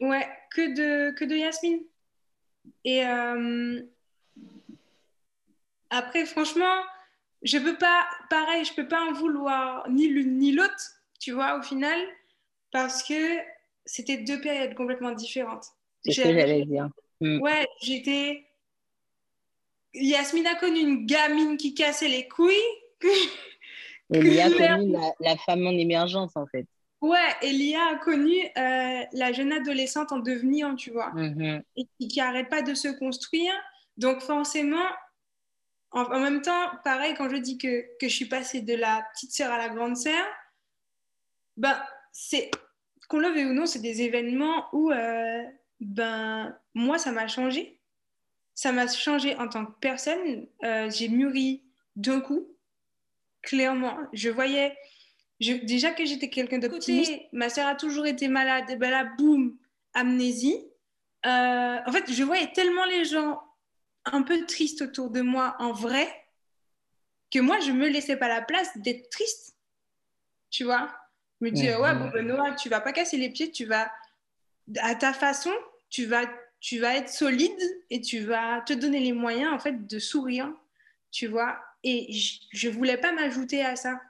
ouais, 0.00 0.28
que 0.54 0.74
de, 0.74 1.12
que 1.12 1.24
de 1.24 1.36
Yasmine. 1.36 1.80
Et 2.84 3.04
euh, 3.06 3.80
après, 5.90 6.26
franchement, 6.26 6.76
je 7.42 7.58
peux 7.58 7.76
pas, 7.76 8.06
pareil, 8.28 8.64
je 8.64 8.74
peux 8.74 8.88
pas 8.88 9.02
en 9.02 9.12
vouloir 9.12 9.88
ni 9.88 10.08
l'une 10.08 10.38
ni 10.38 10.52
l'autre, 10.52 11.02
tu 11.18 11.32
vois, 11.32 11.58
au 11.58 11.62
final, 11.62 11.98
parce 12.70 13.02
que 13.02 13.38
c'était 13.86 14.18
deux 14.18 14.40
périodes 14.40 14.74
complètement 14.74 15.12
différentes. 15.12 15.66
C'est 16.04 16.12
ce 16.12 16.22
que 16.22 16.32
j'allais 16.32 16.64
dire. 16.64 16.88
Mm. 17.20 17.40
Ouais, 17.40 17.66
j'étais. 17.82 18.46
Yasmine 19.92 20.46
a 20.46 20.54
connu 20.54 20.80
une 20.80 21.06
gamine 21.06 21.56
qui 21.56 21.74
cassait 21.74 22.08
les 22.08 22.28
couilles. 22.28 22.54
Elia 24.12 24.46
a 24.46 24.50
connu 24.50 24.96
la, 25.20 25.36
femme 25.36 25.66
en 25.66 25.70
émergence, 25.70 26.36
en 26.36 26.46
fait. 26.46 26.66
Ouais, 27.00 27.34
Elia 27.42 27.80
a 27.92 27.96
connu 27.96 28.36
euh, 28.58 29.04
la 29.12 29.32
jeune 29.32 29.52
adolescente 29.52 30.12
en 30.12 30.18
devenir, 30.18 30.74
tu 30.76 30.90
vois, 30.90 31.10
mm-hmm. 31.14 31.62
et 31.76 31.86
qui 32.08 32.18
n'arrête 32.18 32.50
pas 32.50 32.62
de 32.62 32.74
se 32.74 32.88
construire. 32.88 33.52
Donc, 33.96 34.20
forcément, 34.20 34.86
en, 35.92 36.20
même 36.20 36.42
temps, 36.42 36.70
pareil, 36.84 37.14
quand 37.14 37.28
je 37.28 37.36
dis 37.36 37.58
que, 37.58 37.82
que, 37.98 38.08
je 38.08 38.14
suis 38.14 38.26
passée 38.26 38.60
de 38.60 38.74
la 38.74 39.04
petite 39.12 39.32
sœur 39.32 39.50
à 39.50 39.58
la 39.58 39.68
grande 39.70 39.96
sœur, 39.96 40.24
ben, 41.56 41.80
c'est, 42.12 42.50
qu'on 43.08 43.18
le 43.18 43.28
veuille 43.28 43.46
ou 43.46 43.54
non, 43.54 43.66
c'est 43.66 43.80
des 43.80 44.02
événements 44.02 44.66
où, 44.72 44.92
euh, 44.92 45.42
ben, 45.80 46.56
moi, 46.74 46.98
ça 46.98 47.12
m'a 47.12 47.26
changé. 47.26 47.80
Ça 48.54 48.72
m'a 48.72 48.86
changé 48.86 49.36
en 49.36 49.48
tant 49.48 49.66
que 49.66 49.72
personne. 49.80 50.46
Euh, 50.64 50.90
j'ai 50.90 51.08
mûri 51.08 51.64
d'un 51.96 52.20
coup, 52.20 52.46
clairement. 53.42 53.98
Je 54.12 54.28
voyais, 54.28 54.76
je, 55.40 55.54
déjà 55.54 55.90
que 55.90 56.04
j'étais 56.04 56.28
quelqu'un 56.28 56.58
d'optimiste, 56.58 57.12
ma 57.32 57.48
sœur 57.48 57.66
a 57.66 57.74
toujours 57.74 58.06
été 58.06 58.28
malade, 58.28 58.68
et 58.70 58.76
ben 58.76 58.90
là, 58.90 59.04
boum, 59.04 59.56
amnésie. 59.94 60.66
Euh, 61.26 61.78
en 61.86 61.92
fait, 61.92 62.10
je 62.12 62.22
voyais 62.22 62.52
tellement 62.52 62.84
les 62.84 63.04
gens 63.04 63.42
un 64.04 64.22
peu 64.22 64.44
triste 64.46 64.82
autour 64.82 65.10
de 65.10 65.20
moi 65.20 65.56
en 65.58 65.72
vrai 65.72 66.08
que 67.30 67.38
moi, 67.38 67.60
je 67.60 67.70
me 67.70 67.88
laissais 67.88 68.16
pas 68.16 68.28
la 68.28 68.42
place 68.42 68.76
d'être 68.78 69.08
triste. 69.10 69.56
Tu 70.50 70.64
vois? 70.64 70.92
Je 71.40 71.46
me 71.46 71.50
disais, 71.50 71.76
ouais, 71.76 71.94
bon, 71.94 72.10
ben, 72.10 72.26
Noah, 72.26 72.54
tu 72.54 72.68
vas 72.68 72.80
pas 72.80 72.92
casser 72.92 73.16
les 73.16 73.30
pieds, 73.30 73.50
tu 73.50 73.64
vas, 73.64 73.90
à 74.80 74.94
ta 74.94 75.12
façon, 75.12 75.52
tu 75.88 76.06
vas, 76.06 76.24
tu 76.60 76.80
vas 76.80 76.96
être 76.96 77.08
solide 77.08 77.60
et 77.88 78.00
tu 78.00 78.20
vas 78.20 78.60
te 78.62 78.72
donner 78.72 79.00
les 79.00 79.12
moyens, 79.12 79.52
en 79.52 79.58
fait, 79.58 79.86
de 79.86 79.98
sourire. 79.98 80.52
Tu 81.12 81.28
vois? 81.28 81.58
Et 81.82 82.12
je, 82.12 82.68
ne 82.68 82.72
voulais 82.72 82.98
pas 82.98 83.12
m'ajouter 83.12 83.64
à 83.64 83.76
ça. 83.76 84.00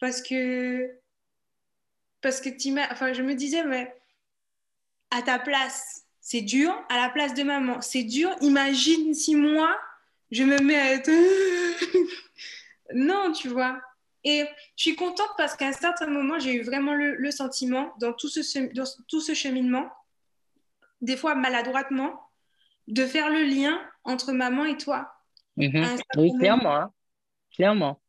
Parce 0.00 0.22
que, 0.22 0.90
parce 2.22 2.40
que 2.40 2.48
enfin, 2.92 3.12
je 3.12 3.22
me 3.22 3.34
disais, 3.34 3.62
mais 3.64 3.94
à 5.10 5.22
ta 5.22 5.38
place, 5.38 6.06
c'est 6.20 6.40
dur. 6.40 6.74
À 6.88 6.96
la 6.96 7.10
place 7.10 7.34
de 7.34 7.42
maman, 7.42 7.80
c'est 7.82 8.02
dur. 8.02 8.30
Imagine 8.40 9.14
si 9.14 9.34
moi, 9.34 9.76
je 10.30 10.42
me 10.42 10.58
mets 10.58 10.78
à 10.78 10.92
être... 10.92 11.10
non, 12.94 13.32
tu 13.32 13.48
vois. 13.48 13.80
Et 14.24 14.44
je 14.76 14.82
suis 14.82 14.96
contente 14.96 15.30
parce 15.36 15.54
qu'à 15.54 15.68
un 15.68 15.72
certain 15.72 16.06
moment, 16.06 16.38
j'ai 16.38 16.54
eu 16.54 16.62
vraiment 16.62 16.94
le, 16.94 17.30
sentiment, 17.30 17.92
dans 18.00 18.12
tout, 18.12 18.28
ce, 18.28 18.74
dans 18.74 18.84
tout 19.08 19.20
ce 19.20 19.34
cheminement, 19.34 19.90
des 21.00 21.16
fois 21.16 21.34
maladroitement, 21.34 22.20
de 22.88 23.06
faire 23.06 23.30
le 23.30 23.42
lien 23.44 23.80
entre 24.04 24.32
maman 24.32 24.64
et 24.64 24.76
toi. 24.76 25.12
Mhm. 25.56 25.98
Oui, 26.16 26.32
clairement. 26.38 26.76
Hein. 26.76 26.92
Clairement. 27.54 28.00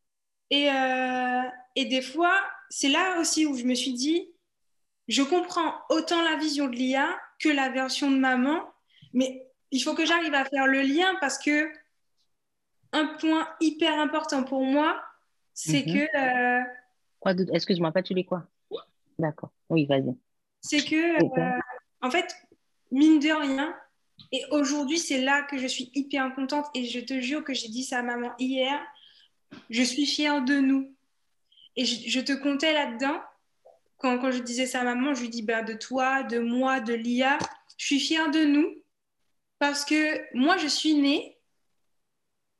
Et, 0.49 0.69
euh, 0.69 1.41
et 1.75 1.85
des 1.85 2.01
fois, 2.01 2.39
c'est 2.69 2.89
là 2.89 3.19
aussi 3.19 3.45
où 3.45 3.55
je 3.57 3.63
me 3.63 3.75
suis 3.75 3.93
dit, 3.93 4.31
je 5.07 5.21
comprends 5.21 5.73
autant 5.89 6.21
la 6.21 6.37
vision 6.37 6.67
de 6.67 6.75
l'IA 6.75 7.19
que 7.39 7.49
la 7.49 7.69
version 7.69 8.09
de 8.11 8.17
maman, 8.17 8.61
mais 9.13 9.47
il 9.71 9.81
faut 9.81 9.93
que 9.93 10.05
j'arrive 10.05 10.33
à 10.33 10.45
faire 10.45 10.67
le 10.67 10.81
lien 10.81 11.15
parce 11.19 11.37
que 11.37 11.71
un 12.93 13.05
point 13.19 13.47
hyper 13.59 13.99
important 13.99 14.43
pour 14.43 14.63
moi, 14.63 15.01
c'est 15.53 15.85
mhm. 15.85 15.93
que. 15.93 16.17
Euh, 16.17 16.63
quoi 17.19 17.33
Excuse-moi, 17.53 17.91
pas 17.91 18.03
tu 18.03 18.13
les 18.13 18.25
quoi? 18.25 18.47
D'accord. 19.17 19.51
Oui, 19.69 19.85
vas-y. 19.85 20.15
C'est 20.61 20.83
que, 20.83 21.23
euh, 21.23 21.59
en 22.01 22.11
fait, 22.11 22.35
mine 22.91 23.19
de 23.19 23.31
rien, 23.31 23.75
et 24.31 24.43
aujourd'hui, 24.51 24.99
c'est 24.99 25.21
là 25.21 25.43
que 25.43 25.57
je 25.57 25.67
suis 25.67 25.91
hyper 25.93 26.33
contente 26.35 26.65
et 26.75 26.85
je 26.85 26.99
te 26.99 27.19
jure 27.19 27.43
que 27.43 27.53
j'ai 27.53 27.69
dit 27.69 27.83
ça 27.83 27.99
à 27.99 28.03
maman 28.03 28.31
hier, 28.39 28.79
je 29.69 29.83
suis 29.83 30.05
fière 30.05 30.43
de 30.43 30.59
nous. 30.59 30.93
Et 31.75 31.85
je, 31.85 32.09
je 32.09 32.19
te 32.19 32.33
comptais 32.33 32.73
là-dedans 32.73 33.21
quand, 34.01 34.31
je 34.31 34.39
disais 34.39 34.65
ça 34.65 34.81
à 34.81 34.83
maman, 34.83 35.13
je 35.13 35.21
lui 35.21 35.29
dis 35.29 35.43
ben, 35.43 35.63
de 35.63 35.73
toi, 35.73 36.23
de 36.23 36.39
moi, 36.39 36.79
de 36.79 36.93
l'IA, 36.93 37.37
je 37.77 37.85
suis 37.85 37.99
fière 37.99 38.31
de 38.31 38.43
nous 38.43 38.83
parce 39.59 39.85
que 39.85 40.35
moi, 40.35 40.57
je 40.57 40.67
suis 40.67 40.95
née. 40.95 41.37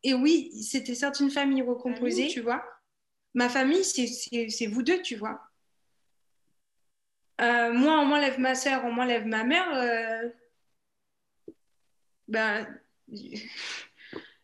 Et 0.03 0.13
oui, 0.13 0.51
c'était 0.63 0.95
certes 0.95 1.19
une 1.19 1.31
famille 1.31 1.61
recomposée, 1.61 2.27
tu 2.27 2.41
vois. 2.41 2.63
Ma 3.33 3.49
famille, 3.49 3.83
c'est 3.83 4.67
vous 4.67 4.83
deux, 4.83 5.01
tu 5.01 5.15
vois. 5.15 5.41
Euh, 7.39 7.73
moi, 7.73 7.99
on 7.99 8.05
m'enlève 8.05 8.39
ma 8.39 8.53
soeur, 8.53 8.85
on 8.85 8.91
m'enlève 8.91 9.25
ma 9.25 9.43
mère. 9.43 9.67
Euh, 9.73 10.29
ben, 12.27 12.67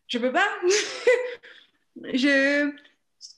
je 0.07 0.17
peux 0.17 0.31
pas. 0.31 0.47
je, 2.13 2.73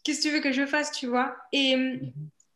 qu'est-ce 0.04 0.20
que 0.20 0.28
tu 0.28 0.34
veux 0.34 0.42
que 0.42 0.52
je 0.52 0.66
fasse, 0.66 0.92
tu 0.92 1.08
vois 1.08 1.36
Et 1.52 1.76
mhm. 1.76 2.12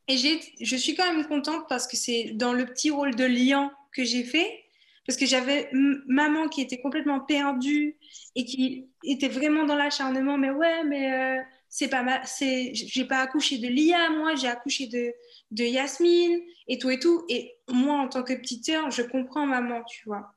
Et 0.08 0.18
je 0.18 0.76
suis 0.76 0.96
quand 0.96 1.12
même 1.12 1.26
contente 1.28 1.66
parce 1.70 1.88
que 1.88 1.96
c'est 1.96 2.32
dans 2.34 2.54
le 2.54 2.66
petit 2.66 2.92
rôle 2.92 3.16
de 3.16 3.24
lion 3.24 3.72
que 3.94 4.04
j'ai 4.04 4.24
fait, 4.24 4.64
parce 5.08 5.18
que 5.18 5.26
j'avais 5.26 5.70
maman 5.72 6.50
qui 6.50 6.62
était 6.62 6.82
complètement 6.82 7.22
perdue 7.22 7.98
et 8.36 8.44
qui 8.44 8.90
était 9.04 9.30
vraiment 9.30 9.66
dans 9.66 9.76
l'acharnement, 9.76 10.38
mais 10.38 10.50
ouais, 10.50 10.84
mais 10.84 11.12
euh, 11.12 11.42
c'est 11.70 11.88
pas 11.88 12.04
ma, 12.04 12.26
c'est, 12.26 12.72
j'ai 12.74 13.06
pas 13.06 13.20
accouché 13.20 13.60
de 13.60 13.68
Lia, 13.68 14.10
moi, 14.10 14.36
j'ai 14.36 14.48
accouché 14.48 14.88
de, 14.88 15.14
de 15.52 15.64
Yasmine 15.64 16.42
et 16.68 16.78
tout 16.78 16.90
et 16.90 17.00
tout. 17.00 17.24
Et 17.30 17.56
moi, 17.70 17.96
en 17.96 18.10
tant 18.10 18.24
que 18.24 18.34
petite 18.34 18.66
sœur, 18.66 18.92
je 18.92 19.04
comprends 19.04 19.46
maman, 19.46 19.84
tu 19.84 20.04
vois. 20.06 20.34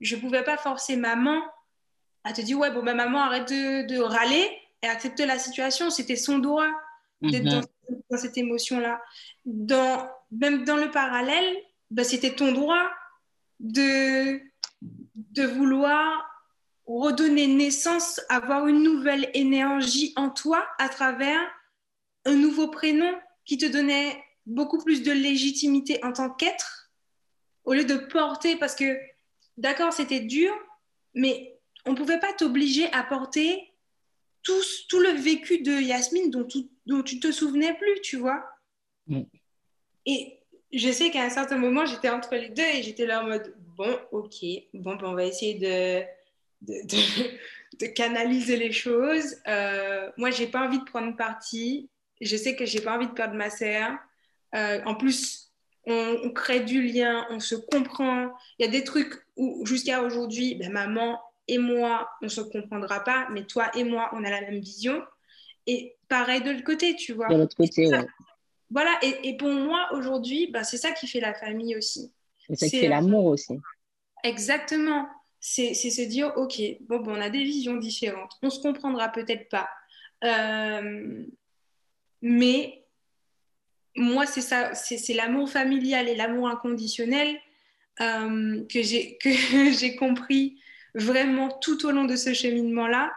Je 0.00 0.16
pouvais 0.16 0.44
pas 0.44 0.56
forcer 0.56 0.96
maman 0.96 1.42
à 2.24 2.32
te 2.32 2.40
dire, 2.40 2.58
ouais, 2.58 2.70
bon, 2.70 2.82
ma 2.82 2.94
maman, 2.94 3.20
arrête 3.20 3.48
de, 3.48 3.86
de 3.86 4.00
râler 4.00 4.50
et 4.84 4.88
accepte 4.88 5.20
la 5.20 5.38
situation. 5.38 5.90
C'était 5.90 6.16
son 6.16 6.38
droit 6.38 6.68
d'être 7.22 7.44
dans, 7.44 7.62
dans, 8.10 8.18
cette 8.18 8.36
émotion-là. 8.36 9.00
Dans, 9.44 10.08
même 10.30 10.64
dans 10.64 10.76
le 10.76 10.90
parallèle, 10.90 11.56
bah, 11.90 12.04
c'était 12.04 12.34
ton 12.34 12.52
droit 12.52 12.90
de, 13.60 14.40
de 15.14 15.42
vouloir 15.42 16.24
redonner 16.86 17.46
naissance, 17.46 18.20
avoir 18.28 18.66
une 18.66 18.82
nouvelle 18.82 19.30
énergie 19.32 20.12
en 20.16 20.30
toi 20.30 20.66
à 20.78 20.88
travers 20.88 21.40
un 22.26 22.34
nouveau 22.34 22.68
prénom 22.68 23.10
qui 23.44 23.56
te 23.56 23.66
donnait 23.66 24.22
beaucoup 24.46 24.78
plus 24.78 25.02
de 25.02 25.12
légitimité 25.12 26.04
en 26.04 26.12
tant 26.12 26.30
qu'être, 26.30 26.90
au 27.64 27.72
lieu 27.72 27.84
de 27.84 27.96
porter, 27.96 28.56
parce 28.56 28.74
que 28.74 28.98
d'accord, 29.56 29.92
c'était 29.94 30.20
dur, 30.20 30.52
mais 31.14 31.58
on 31.86 31.92
ne 31.92 31.96
pouvait 31.96 32.20
pas 32.20 32.32
t'obliger 32.34 32.92
à 32.92 33.02
porter 33.02 33.73
tout, 34.44 34.62
tout 34.88 35.00
le 35.00 35.10
vécu 35.10 35.62
de 35.62 35.72
Yasmine 35.72 36.30
dont, 36.30 36.44
tu, 36.44 36.68
dont 36.86 37.02
tu 37.02 37.18
te 37.18 37.32
souvenais 37.32 37.74
plus, 37.74 38.00
tu 38.02 38.16
vois. 38.16 38.44
Mm. 39.08 39.22
Et 40.06 40.38
je 40.72 40.92
sais 40.92 41.10
qu'à 41.10 41.24
un 41.24 41.30
certain 41.30 41.56
moment, 41.56 41.86
j'étais 41.86 42.10
entre 42.10 42.34
les 42.36 42.50
deux 42.50 42.62
et 42.62 42.82
j'étais 42.82 43.06
là 43.06 43.24
en 43.24 43.26
mode, 43.26 43.54
bon, 43.76 43.98
ok, 44.12 44.44
bon, 44.74 44.96
ben, 44.96 45.06
on 45.06 45.14
va 45.14 45.24
essayer 45.24 45.54
de, 45.54 46.04
de, 46.62 46.86
de, 47.80 47.86
canaliser 47.86 48.56
les 48.56 48.72
choses. 48.72 49.36
Euh, 49.48 50.10
moi, 50.16 50.30
j'ai 50.30 50.46
pas 50.46 50.66
envie 50.66 50.78
de 50.78 50.84
prendre 50.84 51.16
parti. 51.16 51.88
Je 52.20 52.36
sais 52.36 52.54
que 52.54 52.66
j'ai 52.66 52.80
pas 52.80 52.96
envie 52.96 53.08
de 53.08 53.12
perdre 53.12 53.34
ma 53.34 53.50
sœur. 53.50 53.92
Euh, 54.54 54.80
en 54.84 54.94
plus, 54.94 55.52
on, 55.86 56.16
on, 56.24 56.30
crée 56.30 56.60
du 56.60 56.82
lien, 56.82 57.26
on 57.30 57.40
se 57.40 57.54
comprend. 57.54 58.32
Il 58.58 58.66
y 58.66 58.68
a 58.68 58.70
des 58.70 58.84
trucs 58.84 59.14
où, 59.36 59.64
jusqu'à 59.66 60.02
aujourd'hui, 60.02 60.54
ben, 60.54 60.70
maman, 60.70 61.20
et 61.48 61.58
moi, 61.58 62.08
on 62.22 62.26
ne 62.26 62.30
se 62.30 62.40
comprendra 62.40 63.00
pas, 63.00 63.28
mais 63.30 63.44
toi 63.44 63.70
et 63.76 63.84
moi, 63.84 64.10
on 64.12 64.24
a 64.24 64.30
la 64.30 64.40
même 64.40 64.60
vision. 64.60 65.02
Et 65.66 65.96
pareil 66.08 66.42
de 66.42 66.50
l'autre 66.50 66.64
côté, 66.64 66.96
tu 66.96 67.12
vois. 67.12 67.28
De 67.28 67.36
l'autre 67.36 67.56
côté, 67.56 67.86
oui. 67.86 67.98
Voilà, 68.70 68.98
et, 69.02 69.28
et, 69.28 69.36
pour 69.36 69.50
moi, 69.50 69.88
aujourd'hui, 69.92 70.48
bah, 70.50 70.64
c'est 70.64 70.78
ça 70.78 70.90
qui 70.92 71.06
fait 71.06 71.20
la 71.20 71.34
famille 71.34 71.76
aussi. 71.76 72.12
C'est 72.46 72.56
ça 72.56 72.68
qui 72.68 72.80
fait 72.80 72.88
l'amour 72.88 73.26
aussi. 73.26 73.54
Exactement. 74.24 75.06
c'est 75.38 75.74
se 75.74 76.02
dire, 76.02 76.32
ok, 76.36 76.60
bon, 76.80 77.00
bon, 77.00 77.12
on 77.12 77.20
a 77.20 77.30
des 77.30 77.44
visions 77.44 77.76
différentes, 77.76 78.32
on 78.42 78.50
se 78.50 78.60
comprendra 78.60 79.10
peut-être 79.10 79.48
pas. 79.48 79.68
Euh, 80.24 81.24
mais 82.22 82.84
moi, 83.94 84.26
c'est 84.26 84.40
ça, 84.40 84.74
c'est 84.74 85.12
l'amour 85.12 85.48
familial 85.50 86.08
et 86.08 86.16
l'amour 86.16 86.48
inconditionnel 86.48 87.38
euh, 88.00 88.64
que 88.66 88.82
j'ai 88.82 89.96
compris 89.98 90.58
vraiment 90.94 91.48
tout 91.60 91.86
au 91.86 91.90
long 91.90 92.04
de 92.04 92.16
ce 92.16 92.32
cheminement-là. 92.32 93.12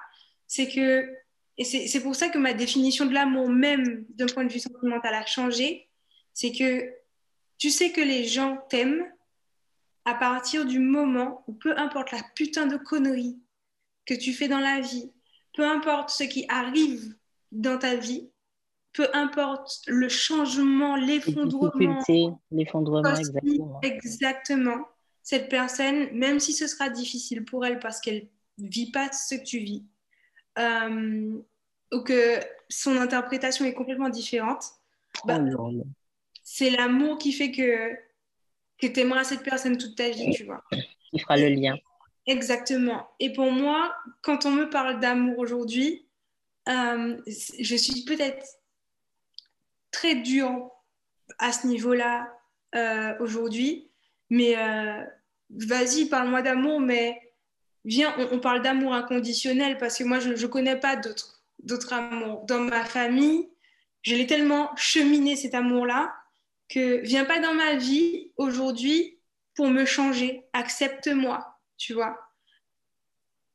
C'est 0.47 0.67
que, 0.67 1.09
et 1.57 1.63
c'est 1.63 2.01
pour 2.01 2.15
ça 2.15 2.29
que 2.29 2.37
ma 2.37 2.53
définition 2.53 3.05
de 3.05 3.13
l'amour, 3.13 3.49
même 3.49 4.05
d'un 4.09 4.27
point 4.27 4.45
de 4.45 4.51
vue 4.51 4.59
sentimental, 4.59 5.13
a 5.13 5.25
changé. 5.25 5.89
C'est 6.33 6.51
que 6.51 6.89
tu 7.57 7.69
sais 7.69 7.91
que 7.91 8.01
les 8.01 8.25
gens 8.25 8.57
t'aiment 8.69 9.05
à 10.05 10.13
partir 10.13 10.65
du 10.65 10.79
moment 10.79 11.43
où 11.47 11.53
peu 11.53 11.77
importe 11.77 12.11
la 12.11 12.21
putain 12.35 12.67
de 12.67 12.77
connerie 12.77 13.37
que 14.05 14.13
tu 14.13 14.33
fais 14.33 14.47
dans 14.47 14.59
la 14.59 14.79
vie, 14.79 15.11
peu 15.53 15.65
importe 15.67 16.11
ce 16.11 16.23
qui 16.23 16.45
arrive 16.47 17.15
dans 17.51 17.77
ta 17.77 17.95
vie, 17.95 18.29
peu 18.93 19.07
importe 19.13 19.81
le 19.87 20.07
changement, 20.07 20.95
l'effondrement. 20.95 21.99
L'effondrement, 22.51 23.15
exactement. 23.15 23.81
Exactement. 23.81 24.87
Cette 25.27 25.49
personne, 25.49 26.09
même 26.13 26.39
si 26.39 26.53
ce 26.53 26.67
sera 26.67 26.89
difficile 26.89 27.43
pour 27.43 27.65
elle 27.65 27.79
parce 27.79 27.99
qu'elle 27.99 28.29
ne 28.59 28.69
vit 28.69 28.91
pas 28.91 29.11
ce 29.11 29.35
que 29.35 29.43
tu 29.43 29.59
vis, 29.59 29.83
euh, 30.57 31.37
ou 31.91 32.01
que 32.01 32.39
son 32.69 32.95
interprétation 32.95 33.65
est 33.65 33.73
complètement 33.73 34.07
différente, 34.07 34.63
bah, 35.25 35.37
oh 35.59 35.73
c'est 36.45 36.69
l'amour 36.69 37.17
qui 37.17 37.33
fait 37.33 37.51
que, 37.51 37.93
que 38.77 38.87
tu 38.87 39.01
aimeras 39.01 39.25
cette 39.25 39.43
personne 39.43 39.77
toute 39.77 39.97
ta 39.97 40.09
vie, 40.09 40.31
tu 40.31 40.45
vois. 40.45 40.63
Qui 41.11 41.19
fera 41.19 41.35
le 41.35 41.49
lien. 41.49 41.77
Exactement. 42.25 43.09
Et 43.19 43.33
pour 43.33 43.51
moi, 43.51 43.93
quand 44.21 44.45
on 44.45 44.51
me 44.51 44.69
parle 44.69 45.01
d'amour 45.01 45.39
aujourd'hui, 45.39 46.07
euh, 46.69 47.17
je 47.59 47.75
suis 47.75 48.05
peut-être 48.05 48.45
très 49.91 50.15
dur 50.15 50.71
à 51.37 51.51
ce 51.51 51.67
niveau-là 51.67 52.33
euh, 52.75 53.13
aujourd'hui. 53.19 53.91
Mais 54.29 54.57
euh, 54.57 55.03
vas-y, 55.49 56.05
parle-moi 56.05 56.41
d'amour, 56.41 56.79
mais 56.79 57.19
viens, 57.85 58.13
on, 58.31 58.39
parle 58.39 58.61
d'amour 58.61 58.93
inconditionnel 58.93 59.77
parce 59.77 59.97
que 59.97 60.03
moi, 60.03 60.19
je 60.19 60.29
ne 60.29 60.47
connais 60.47 60.79
pas 60.79 60.95
d'autres, 60.95 61.41
d'autres 61.59 61.93
amours. 61.93 62.45
Dans 62.45 62.59
ma 62.59 62.83
famille, 62.83 63.49
je 64.01 64.15
l'ai 64.15 64.27
tellement 64.27 64.75
cheminé 64.75 65.35
cet 65.35 65.55
amour-là 65.55 66.13
que 66.69 66.97
viens 66.97 67.25
pas 67.25 67.39
dans 67.39 67.53
ma 67.53 67.75
vie 67.75 68.31
aujourd'hui 68.37 69.19
pour 69.55 69.67
me 69.69 69.85
changer. 69.85 70.43
Accepte-moi, 70.53 71.59
tu 71.77 71.93
vois. 71.93 72.17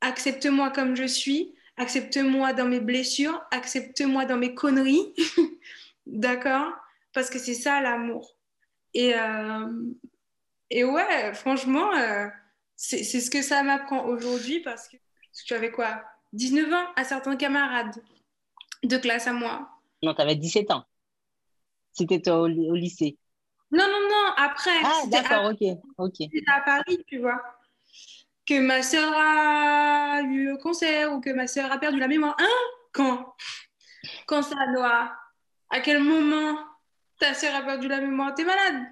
Accepte-moi 0.01 0.71
comme 0.71 0.95
je 0.95 1.05
suis. 1.05 1.55
Accepte-moi 1.77 2.53
dans 2.53 2.65
mes 2.65 2.79
blessures. 2.79 3.41
Accepte-moi 3.51 4.25
dans 4.25 4.37
mes 4.37 4.53
conneries. 4.53 5.13
D'accord? 6.05 6.73
Parce 7.13 7.29
que 7.29 7.39
c'est 7.39 7.53
ça 7.53 7.81
l'amour. 7.81 8.35
Et, 8.93 9.15
euh, 9.15 9.67
et 10.69 10.83
ouais, 10.83 11.33
franchement, 11.33 11.93
euh, 11.95 12.27
c'est 12.75 13.03
ce 13.03 13.29
que 13.29 13.41
ça 13.41 13.63
m'apprend 13.63 14.05
aujourd'hui 14.05 14.59
parce 14.59 14.87
que 14.87 14.97
tu 15.45 15.53
avais 15.53 15.71
quoi 15.71 16.03
19 16.33 16.73
ans 16.73 16.87
à 16.95 17.03
certains 17.03 17.35
camarades 17.35 17.95
de 18.83 18.97
classe 18.97 19.27
à 19.27 19.33
moi. 19.33 19.69
Non, 20.01 20.13
tu 20.13 20.21
avais 20.21 20.35
17 20.35 20.71
ans. 20.71 20.85
C'était 21.91 22.29
au, 22.29 22.45
au, 22.45 22.75
lycée. 22.75 23.17
Non, 23.71 23.85
non, 23.85 24.09
non, 24.09 24.33
après. 24.37 24.71
Ah, 24.83 25.03
d'accord, 25.07 25.51
ok. 25.97 26.15
C'était 26.17 26.43
à 26.51 26.61
Paris, 26.61 27.03
tu 27.07 27.19
vois. 27.19 27.41
Que 28.45 28.59
ma 28.59 28.81
soeur 28.81 29.13
a 29.15 30.21
eu 30.23 30.51
un 30.51 30.57
concert 30.57 31.13
ou 31.13 31.21
que 31.21 31.29
ma 31.29 31.47
soeur 31.47 31.71
a 31.71 31.77
perdu 31.77 31.99
la 31.99 32.07
mémoire. 32.07 32.35
Hein? 32.39 32.47
Quand? 32.91 33.35
Quand 34.27 34.41
ça, 34.41 34.55
doit 34.75 35.15
à 35.69 35.79
quel 35.79 36.03
moment 36.03 36.57
ta 37.19 37.33
sœur 37.33 37.55
a 37.55 37.61
perdu 37.61 37.87
la 37.87 38.01
mémoire? 38.01 38.33
T'es 38.33 38.43
malade? 38.43 38.83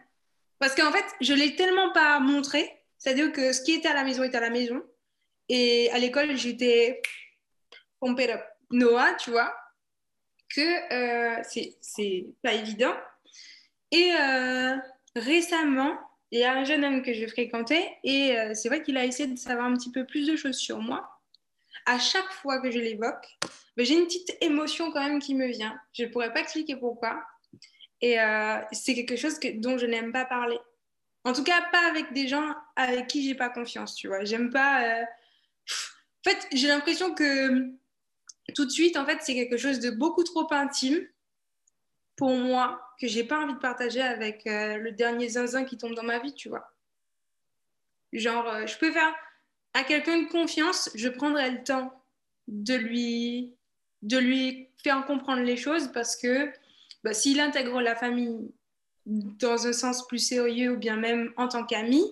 Parce 0.62 0.76
qu'en 0.76 0.92
fait, 0.92 1.06
je 1.20 1.34
l'ai 1.34 1.56
tellement 1.58 1.92
pas 1.92 2.20
montré. 2.20 2.84
C'est-à-dire 2.98 3.34
que 3.34 3.52
ce 3.52 3.62
qui 3.62 3.74
était 3.74 3.90
à 3.90 3.94
la 3.94 4.04
maison 4.04 4.24
était 4.24 4.38
à 4.38 4.42
la 4.42 4.50
maison. 4.50 4.82
Et 5.50 5.92
à 5.92 6.00
l'école, 6.00 6.38
j'étais 6.38 7.02
pompée. 8.00 8.34
Noah, 8.70 9.16
tu 9.16 9.32
vois, 9.32 9.54
que 10.56 10.94
euh, 10.94 11.42
c'est 11.82 12.28
pas 12.42 12.54
évident. 12.54 12.96
Et 13.92 14.14
euh, 14.14 14.78
récemment, 15.16 16.00
il 16.32 16.40
y 16.40 16.44
a 16.44 16.54
un 16.54 16.64
jeune 16.64 16.86
homme 16.86 17.02
que 17.02 17.14
je 17.14 17.28
fréquentais 17.28 17.98
et 18.06 18.40
euh, 18.40 18.54
c'est 18.54 18.70
vrai 18.70 18.82
qu'il 18.82 18.96
a 18.96 19.04
essayé 19.04 19.28
de 19.28 19.38
savoir 19.38 19.66
un 19.66 19.74
petit 19.74 19.92
peu 19.92 20.06
plus 20.06 20.26
de 20.26 20.38
choses 20.38 20.56
sur 20.56 20.80
moi 20.80 21.22
à 21.86 22.00
chaque 22.00 22.32
fois 22.32 22.60
que 22.62 22.72
je 22.72 22.80
l'évoque, 22.80 23.38
ben, 23.76 23.86
j'ai 23.86 23.98
une 23.98 24.06
petite 24.06 24.38
émotion 24.42 24.92
quand 24.92 25.02
même 25.02 25.20
qui 25.20 25.36
me 25.36 25.48
vient. 25.48 25.80
Je 25.94 26.04
ne 26.04 26.10
pourrais 26.10 26.34
pas 26.34 26.42
expliquer 26.42 26.76
pourquoi. 26.76 27.24
Et 28.02 28.20
euh, 28.20 28.58
c'est 28.72 28.96
quelque 28.96 29.16
chose 29.16 29.40
dont 29.56 29.78
je 29.78 29.86
n'aime 29.86 30.12
pas 30.12 30.26
parler. 30.26 30.58
En 31.24 31.34
tout 31.34 31.44
cas, 31.44 31.62
pas 31.72 31.88
avec 31.88 32.14
des 32.14 32.28
gens 32.28 32.56
avec 32.76 33.08
qui 33.08 33.24
j'ai 33.24 33.36
pas 33.36 33.50
confiance, 33.50 33.96
tu 33.96 34.08
vois. 34.08 34.24
J'aime 34.24 34.50
pas. 34.50 34.84
Euh, 34.84 35.04
en 35.04 36.30
fait, 36.30 36.48
j'ai 36.52 36.68
l'impression 36.68 37.14
que 37.14 37.70
tout 38.56 38.66
de 38.66 38.72
suite, 38.72 38.98
en 38.98 39.06
fait, 39.06 39.20
c'est 39.22 39.36
quelque 39.36 39.58
chose 39.58 39.80
de 39.80 39.92
beaucoup 39.92 40.24
trop 40.24 40.52
intime 40.52 41.00
pour 42.16 42.32
moi 42.32 42.82
que 43.00 43.08
j'ai 43.08 43.24
pas 43.24 43.40
envie 43.40 43.54
de 43.54 43.60
partager 43.60 44.02
avec 44.02 44.46
euh, 44.48 44.78
le 44.78 44.92
dernier 44.92 45.30
zinzin 45.30 45.64
qui 45.64 45.78
tombe 45.78 45.94
dans 45.94 46.04
ma 46.04 46.20
vie, 46.20 46.34
tu 46.34 46.50
vois. 46.50 46.74
Genre, 48.14 48.68
je 48.68 48.78
peux 48.78 48.92
faire 48.92 49.14
à 49.74 49.84
quelqu'un 49.84 50.24
de 50.24 50.28
confiance, 50.28 50.90
je 50.96 51.08
prendrai 51.08 51.52
le 51.52 51.64
temps 51.64 52.04
de 52.48 52.76
lui, 52.76 53.56
de 54.02 54.18
lui 54.18 54.70
faire 54.84 55.06
comprendre 55.06 55.44
les 55.44 55.56
choses 55.56 55.92
parce 55.94 56.18
que 56.18 56.52
bah, 57.04 57.14
s'il 57.14 57.40
intègre 57.40 57.82
la 57.82 57.96
famille 57.96 58.52
dans 59.06 59.68
un 59.68 59.74
sens 59.74 60.08
plus 60.08 60.20
sérieux 60.20 60.74
ou 60.74 60.78
bien 60.78 60.96
même 60.96 61.34
en 61.38 61.48
tant 61.48 61.66
qu'ami, 61.66 62.04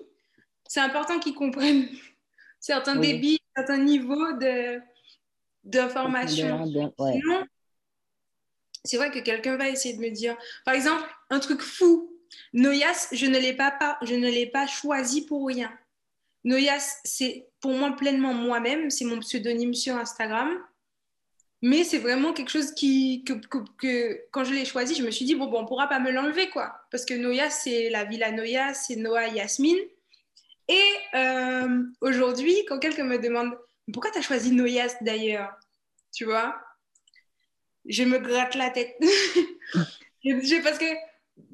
c'est 0.67 0.80
important 0.80 1.19
qu'il 1.19 1.36
comprenne 1.36 1.88
certains 2.60 2.95
débits, 2.95 3.39
certains 3.56 3.78
niveaux 3.78 4.34
de, 4.34 4.80
d'information. 5.63 6.65
Sinon, 6.65 7.45
c'est 8.84 8.97
vrai 8.97 9.12
que 9.12 9.19
quelqu'un 9.19 9.58
va 9.58 9.69
essayer 9.69 9.95
de 9.95 10.02
me 10.02 10.10
dire, 10.10 10.38
par 10.65 10.73
exemple, 10.73 11.08
un 11.30 11.39
truc 11.39 11.62
fou. 11.62 12.15
Noyas, 12.54 13.10
je 13.12 13.25
ne 13.25 13.38
l'ai 13.38 13.54
pas, 13.54 13.71
pas, 13.71 13.97
je 14.04 14.15
ne 14.15 14.30
l'ai 14.30 14.45
pas 14.45 14.67
choisi 14.67 15.25
pour 15.25 15.47
rien. 15.47 15.71
Noyas, 16.43 16.99
c'est 17.04 17.47
pour 17.60 17.71
moi 17.71 17.91
pleinement 17.95 18.34
moi-même, 18.34 18.89
c'est 18.89 19.06
mon 19.06 19.19
pseudonyme 19.19 19.73
sur 19.73 19.95
Instagram. 19.95 20.58
Mais 21.62 21.84
c'est 21.84 21.98
vraiment 21.98 22.32
quelque 22.32 22.52
chose 22.52 22.72
qui, 22.72 23.26
que, 23.26 24.22
quand 24.32 24.45
je 24.45 24.54
l'ai 24.54 24.65
choisi, 24.65 24.95
je 24.95 25.04
me 25.04 25.12
suis 25.12 25.26
dit, 25.26 25.36
bon, 25.36 25.48
bon 25.48 25.60
on 25.60 25.62
ne 25.63 25.67
pourra 25.67 25.88
pas 25.88 26.00
me 26.00 26.12
l'enlever, 26.12 26.50
quoi. 26.50 26.82
Parce 26.89 27.06
que 27.06 27.13
Noyas, 27.13 27.50
c'est 27.50 27.89
la 27.89 28.06
villa 28.06 28.32
Noyas, 28.32 28.76
c'est 28.76 28.95
Noah 28.95 29.28
Yasmine. 29.28 29.80
Et 30.69 30.91
euh, 31.15 31.84
aujourd'hui, 32.02 32.56
quand 32.67 32.80
quelqu'un 32.80 33.04
me 33.04 33.17
demande, 33.17 33.58
pourquoi 33.91 34.12
tu 34.12 34.19
as 34.19 34.22
choisi 34.22 34.52
Noyas 34.52 34.95
d'ailleurs? 35.02 35.54
Tu 36.13 36.26
vois? 36.26 36.56
Je 37.86 38.04
me 38.04 38.19
gratte 38.19 38.56
la 38.56 38.69
tête. 38.69 38.95
parce 40.63 40.78
que 40.78 40.86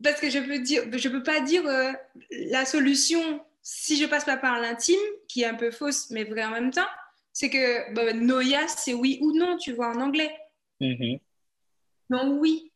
parce 0.04 0.20
que 0.20 0.30
je 0.30 0.40
peux 0.40 0.60
dire 0.60 0.84
je 0.92 1.10
peux 1.10 1.24
pas 1.24 1.40
dire 1.40 1.66
euh, 1.68 1.92
la 2.32 2.66
solution 2.66 3.42
si 3.62 3.98
je 3.98 4.06
passe 4.06 4.26
pas 4.26 4.38
par 4.38 4.60
l'intime, 4.60 5.00
qui 5.28 5.42
est 5.42 5.48
un 5.48 5.56
peu 5.56 5.72
fausse, 5.72 6.12
mais 6.12 6.24
vrai 6.24 6.44
en 6.44 6.52
même 6.52 6.72
temps, 6.72 6.88
c'est 7.36 7.50
que 7.50 7.94
bah, 7.94 8.14
Noya, 8.14 8.66
c'est 8.70 8.94
oui 8.94 9.20
ou 9.22 9.34
non, 9.34 9.58
tu 9.58 9.74
vois, 9.74 9.90
en 9.90 10.00
anglais. 10.00 10.34
Mm-hmm. 10.80 11.20
Donc 12.10 12.42
oui. 12.42 12.72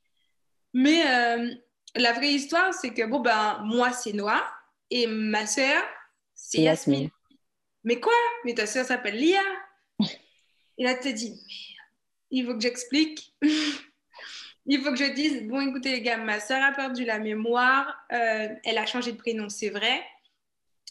Mais 0.73 1.01
euh, 1.07 1.49
la 1.95 2.11
vraie 2.11 2.33
histoire, 2.33 2.73
c'est 2.73 2.93
que 2.93 3.05
bon, 3.05 3.21
ben, 3.21 3.61
moi, 3.63 3.93
c'est 3.93 4.11
Noah 4.11 4.43
et 4.91 5.07
ma 5.07 5.47
sœur, 5.47 5.81
c'est 6.35 6.59
Yasmine. 6.59 7.09
Mais 7.85 8.01
quoi? 8.01 8.11
Mais 8.43 8.53
ta 8.53 8.65
sœur 8.65 8.85
s'appelle 8.85 9.15
Lia. 9.15 9.41
et 10.77 10.83
là, 10.83 10.93
tu 10.95 11.03
te 11.03 11.15
dis, 11.15 11.41
il 12.29 12.45
faut 12.45 12.53
que 12.53 12.61
j'explique. 12.61 13.33
il 13.41 14.81
faut 14.81 14.91
que 14.91 14.97
je 14.97 15.13
dise, 15.13 15.47
bon, 15.47 15.61
écoutez 15.61 15.91
les 15.91 16.01
gars, 16.01 16.17
ma 16.17 16.41
sœur 16.41 16.61
a 16.61 16.73
perdu 16.73 17.05
la 17.05 17.19
mémoire, 17.19 17.97
euh, 18.11 18.49
elle 18.65 18.77
a 18.77 18.85
changé 18.85 19.13
de 19.13 19.17
prénom, 19.17 19.47
c'est 19.47 19.69
vrai. 19.69 20.03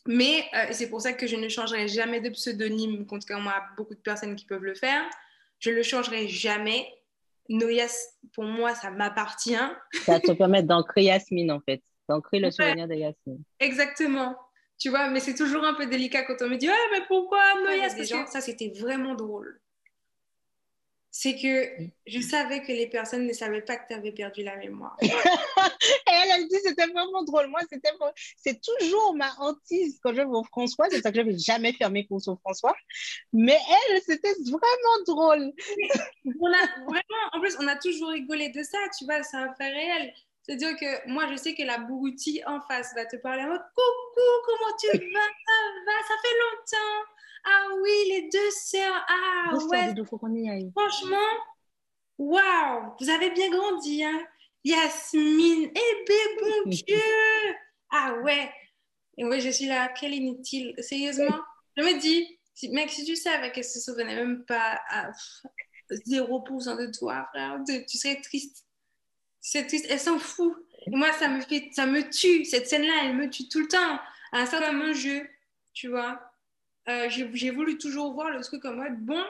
Mais 0.06 0.44
euh, 0.54 0.66
c'est 0.72 0.88
pour 0.88 1.00
ça 1.00 1.12
que 1.12 1.26
je 1.26 1.36
ne 1.36 1.48
changerai 1.48 1.88
jamais 1.88 2.20
de 2.20 2.30
pseudonyme, 2.30 3.06
contrairement 3.06 3.50
à 3.50 3.62
beaucoup 3.76 3.94
de 3.94 4.00
personnes 4.00 4.36
qui 4.36 4.46
peuvent 4.46 4.64
le 4.64 4.74
faire. 4.74 5.02
Je 5.58 5.70
ne 5.70 5.76
le 5.76 5.82
changerai 5.82 6.28
jamais. 6.28 6.86
Noyas, 7.48 8.14
pour 8.34 8.44
moi, 8.44 8.74
ça 8.74 8.90
m'appartient. 8.90 9.56
Ça 10.04 10.20
te 10.20 10.32
permet 10.32 10.62
d'ancrer 10.62 11.04
Yasmine, 11.04 11.50
en 11.50 11.60
fait. 11.60 11.82
D'ancrer 12.08 12.38
le 12.38 12.50
souvenir 12.50 12.88
de 12.88 12.94
Yasmine. 12.94 13.42
Exactement. 13.60 14.36
Tu 14.78 14.90
vois, 14.90 15.10
mais 15.10 15.20
c'est 15.20 15.34
toujours 15.34 15.64
un 15.64 15.74
peu 15.74 15.86
délicat 15.86 16.22
quand 16.22 16.36
on 16.40 16.48
me 16.48 16.56
dit 16.56 16.68
Ouais, 16.68 16.74
mais 16.92 17.04
pourquoi 17.08 17.40
Noyas? 17.62 17.94
Parce 17.96 18.10
que 18.10 18.30
ça, 18.30 18.40
c'était 18.40 18.72
vraiment 18.78 19.14
drôle. 19.14 19.60
C'est 21.10 21.36
que 21.36 21.90
je 22.06 22.20
savais 22.20 22.62
que 22.62 22.72
les 22.72 22.86
personnes 22.86 23.26
ne 23.26 23.32
savaient 23.32 23.62
pas 23.62 23.76
que 23.76 23.88
tu 23.88 23.94
avais 23.94 24.12
perdu 24.12 24.42
la 24.42 24.56
mémoire. 24.56 24.96
et 25.00 25.08
elle, 26.06 26.30
a 26.30 26.38
dit, 26.42 26.56
c'était 26.62 26.86
vraiment 26.86 27.22
drôle. 27.24 27.48
Moi, 27.48 27.60
c'était, 27.70 27.90
c'est 28.36 28.60
toujours 28.60 29.14
ma 29.16 29.32
hantise 29.38 29.98
quand 30.02 30.10
je 30.10 30.20
vais 30.20 30.24
au 30.24 30.44
François. 30.44 30.86
C'est 30.90 31.00
ça 31.00 31.10
que 31.10 31.16
je 31.16 31.22
n'avais 31.22 31.38
jamais 31.38 31.72
fait 31.72 31.88
mes 31.88 32.06
courses 32.06 32.28
au 32.28 32.36
François. 32.36 32.76
Mais 33.32 33.58
elle, 33.90 34.02
c'était 34.02 34.34
vraiment 34.44 35.02
drôle. 35.06 35.52
on 36.26 36.46
a 36.46 36.66
vraiment, 36.86 37.24
en 37.32 37.40
plus, 37.40 37.56
on 37.58 37.66
a 37.66 37.76
toujours 37.76 38.10
rigolé 38.10 38.50
de 38.50 38.62
ça, 38.62 38.78
tu 38.98 39.04
vois, 39.06 39.22
c'est 39.22 39.38
un 39.38 39.54
fait 39.54 39.70
réel. 39.70 40.12
C'est-à-dire 40.42 40.76
que 40.78 41.08
moi, 41.08 41.26
je 41.30 41.36
sais 41.36 41.54
que 41.54 41.62
la 41.62 41.78
Bourouti 41.78 42.42
en 42.46 42.60
face 42.62 42.94
va 42.94 43.04
te 43.04 43.16
parler 43.16 43.42
en 43.42 43.48
mode 43.48 43.64
Coucou, 43.74 44.28
comment 44.46 44.76
tu 44.80 44.86
vas? 44.86 44.94
Ça 44.94 45.52
va, 45.86 45.92
ça 46.06 46.14
fait 46.22 46.36
longtemps. 46.38 47.04
Ah 47.44 47.66
oui, 47.82 47.90
les 48.08 48.28
deux 48.28 48.50
sœurs. 48.50 49.06
Ah 49.08 49.54
ouais. 49.70 49.94
Franchement, 50.76 51.16
waouh, 52.18 52.94
vous 53.00 53.10
avez 53.10 53.30
bien 53.30 53.50
grandi, 53.50 54.04
hein. 54.04 54.26
Yasmine, 54.64 55.70
eh 55.74 56.04
ben 56.06 56.26
bon 56.40 56.70
Dieu. 56.70 57.00
Ah 57.90 58.16
ouais. 58.22 58.50
Et 59.16 59.24
ouais, 59.24 59.40
je 59.40 59.50
suis 59.50 59.66
là, 59.66 59.88
quelle 59.88 60.14
inutile. 60.14 60.74
Sérieusement, 60.78 61.40
je 61.76 61.82
me 61.82 61.98
dis, 61.98 62.38
mec, 62.70 62.90
si 62.90 63.04
tu 63.04 63.16
savais 63.16 63.50
qu'elle 63.52 63.64
se 63.64 63.80
souvenait 63.80 64.16
même 64.16 64.44
pas 64.44 64.80
à 64.90 65.10
0% 65.90 66.76
de 66.76 66.98
toi, 66.98 67.26
frère, 67.32 67.58
tu 67.66 67.98
serais 67.98 68.20
triste. 68.20 68.64
C'est 69.40 69.66
triste, 69.66 69.86
elle 69.88 70.00
s'en 70.00 70.18
fout. 70.18 70.54
Et 70.86 70.90
moi, 70.90 71.12
ça 71.12 71.28
me 71.28 71.40
fait, 71.40 71.70
ça 71.72 71.86
me 71.86 72.02
tue. 72.10 72.44
Cette 72.44 72.68
scène-là, 72.68 73.04
elle 73.04 73.16
me 73.16 73.30
tue 73.30 73.48
tout 73.48 73.60
le 73.60 73.68
temps. 73.68 73.98
À 74.32 74.40
un 74.40 74.46
certain 74.46 74.92
jeu, 74.92 75.26
tu 75.72 75.88
vois. 75.88 76.27
Euh, 76.88 77.08
j'ai 77.10 77.50
voulu 77.50 77.76
toujours 77.78 78.12
voir 78.14 78.30
le 78.30 78.40
truc 78.42 78.62
comme 78.62 78.82
bon. 79.00 79.22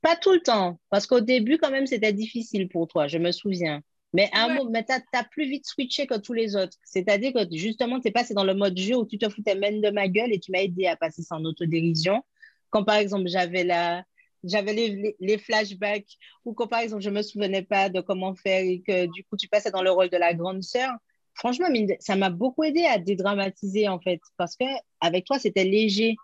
Pas 0.00 0.16
tout 0.16 0.32
le 0.32 0.40
temps, 0.40 0.80
parce 0.90 1.06
qu'au 1.06 1.20
début, 1.20 1.58
quand 1.58 1.70
même, 1.70 1.86
c'était 1.86 2.12
difficile 2.12 2.68
pour 2.68 2.88
toi, 2.88 3.06
je 3.06 3.18
me 3.18 3.30
souviens. 3.30 3.82
Mais 4.14 4.28
à 4.32 4.44
un 4.44 4.54
moment, 4.54 4.82
tu 4.82 5.16
as, 5.16 5.24
plus 5.24 5.48
vite 5.48 5.66
switché 5.66 6.06
que 6.06 6.18
tous 6.18 6.32
les 6.32 6.56
autres. 6.56 6.76
C'est-à-dire 6.84 7.32
que 7.32 7.40
justement, 7.52 8.00
tu 8.00 8.08
es 8.08 8.10
passé 8.10 8.34
dans 8.34 8.44
le 8.44 8.54
mode 8.54 8.76
jeu 8.76 8.96
où 8.96 9.06
tu 9.06 9.16
te 9.16 9.28
foutais 9.28 9.54
même 9.54 9.80
de 9.80 9.90
ma 9.90 10.08
gueule 10.08 10.32
et 10.32 10.38
tu 10.38 10.50
m'as 10.52 10.60
aidé 10.60 10.86
à 10.86 10.96
passer 10.96 11.22
sans 11.22 11.42
autodérision. 11.44 12.22
Quand 12.70 12.84
par 12.84 12.96
exemple, 12.96 13.28
j'avais 13.28 13.64
la, 13.64 14.04
j'avais 14.44 14.72
les, 14.72 15.16
les, 15.18 15.38
flashbacks 15.38 16.18
ou 16.44 16.52
quand 16.52 16.66
par 16.66 16.80
exemple 16.80 17.02
je 17.02 17.10
me 17.10 17.22
souvenais 17.22 17.62
pas 17.62 17.88
de 17.88 18.00
comment 18.00 18.34
faire 18.34 18.64
et 18.64 18.82
que 18.86 19.06
du 19.06 19.24
coup 19.24 19.36
tu 19.36 19.48
passais 19.48 19.70
dans 19.70 19.82
le 19.82 19.90
rôle 19.90 20.10
de 20.10 20.16
la 20.16 20.34
grande 20.34 20.62
sœur 20.62 20.90
franchement 21.34 21.66
ça 22.00 22.16
m'a 22.16 22.30
beaucoup 22.30 22.64
aidé 22.64 22.84
à 22.84 22.98
dédramatiser 22.98 23.88
en 23.88 24.00
fait 24.00 24.20
parce 24.36 24.56
que 24.56 24.64
avec 25.00 25.26
toi 25.26 25.38
c'était 25.38 25.64
léger 25.64 26.16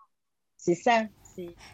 c'est 0.58 0.74
ça. 0.74 1.04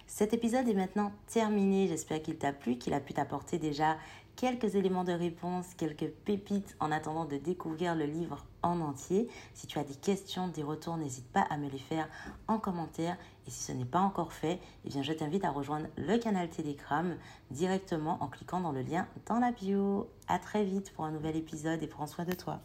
Cet 0.06 0.34
épisode 0.34 0.68
est 0.68 0.74
maintenant 0.74 1.10
terminé. 1.26 1.88
J'espère 1.88 2.22
qu'il 2.22 2.36
t'a 2.36 2.52
plu, 2.52 2.76
qu'il 2.76 2.92
a 2.92 3.00
pu 3.00 3.14
t'apporter 3.14 3.58
déjà 3.58 3.96
quelques 4.36 4.74
éléments 4.74 5.04
de 5.04 5.12
réponse, 5.12 5.74
quelques 5.76 6.10
pépites 6.10 6.76
en 6.80 6.92
attendant 6.92 7.24
de 7.24 7.36
découvrir 7.36 7.94
le 7.94 8.04
livre 8.04 8.44
en 8.62 8.80
entier. 8.80 9.28
Si 9.54 9.66
tu 9.66 9.78
as 9.78 9.84
des 9.84 9.94
questions, 9.94 10.48
des 10.48 10.62
retours, 10.62 10.96
n'hésite 10.96 11.30
pas 11.32 11.46
à 11.48 11.56
me 11.56 11.68
les 11.70 11.78
faire 11.78 12.08
en 12.46 12.58
commentaire. 12.58 13.16
Et 13.46 13.50
si 13.50 13.62
ce 13.62 13.72
n'est 13.72 13.84
pas 13.84 14.00
encore 14.00 14.32
fait, 14.32 14.60
eh 14.84 14.88
bien, 14.90 15.02
je 15.02 15.12
t'invite 15.12 15.44
à 15.44 15.50
rejoindre 15.50 15.86
le 15.96 16.18
canal 16.18 16.50
Telegram 16.50 17.16
directement 17.50 18.22
en 18.22 18.28
cliquant 18.28 18.60
dans 18.60 18.72
le 18.72 18.82
lien 18.82 19.06
dans 19.26 19.38
la 19.38 19.52
bio. 19.52 20.10
À 20.28 20.38
très 20.38 20.64
vite 20.64 20.92
pour 20.92 21.04
un 21.04 21.10
nouvel 21.10 21.36
épisode 21.36 21.82
et 21.82 21.86
prends 21.86 22.06
soin 22.06 22.24
de 22.24 22.34
toi. 22.34 22.60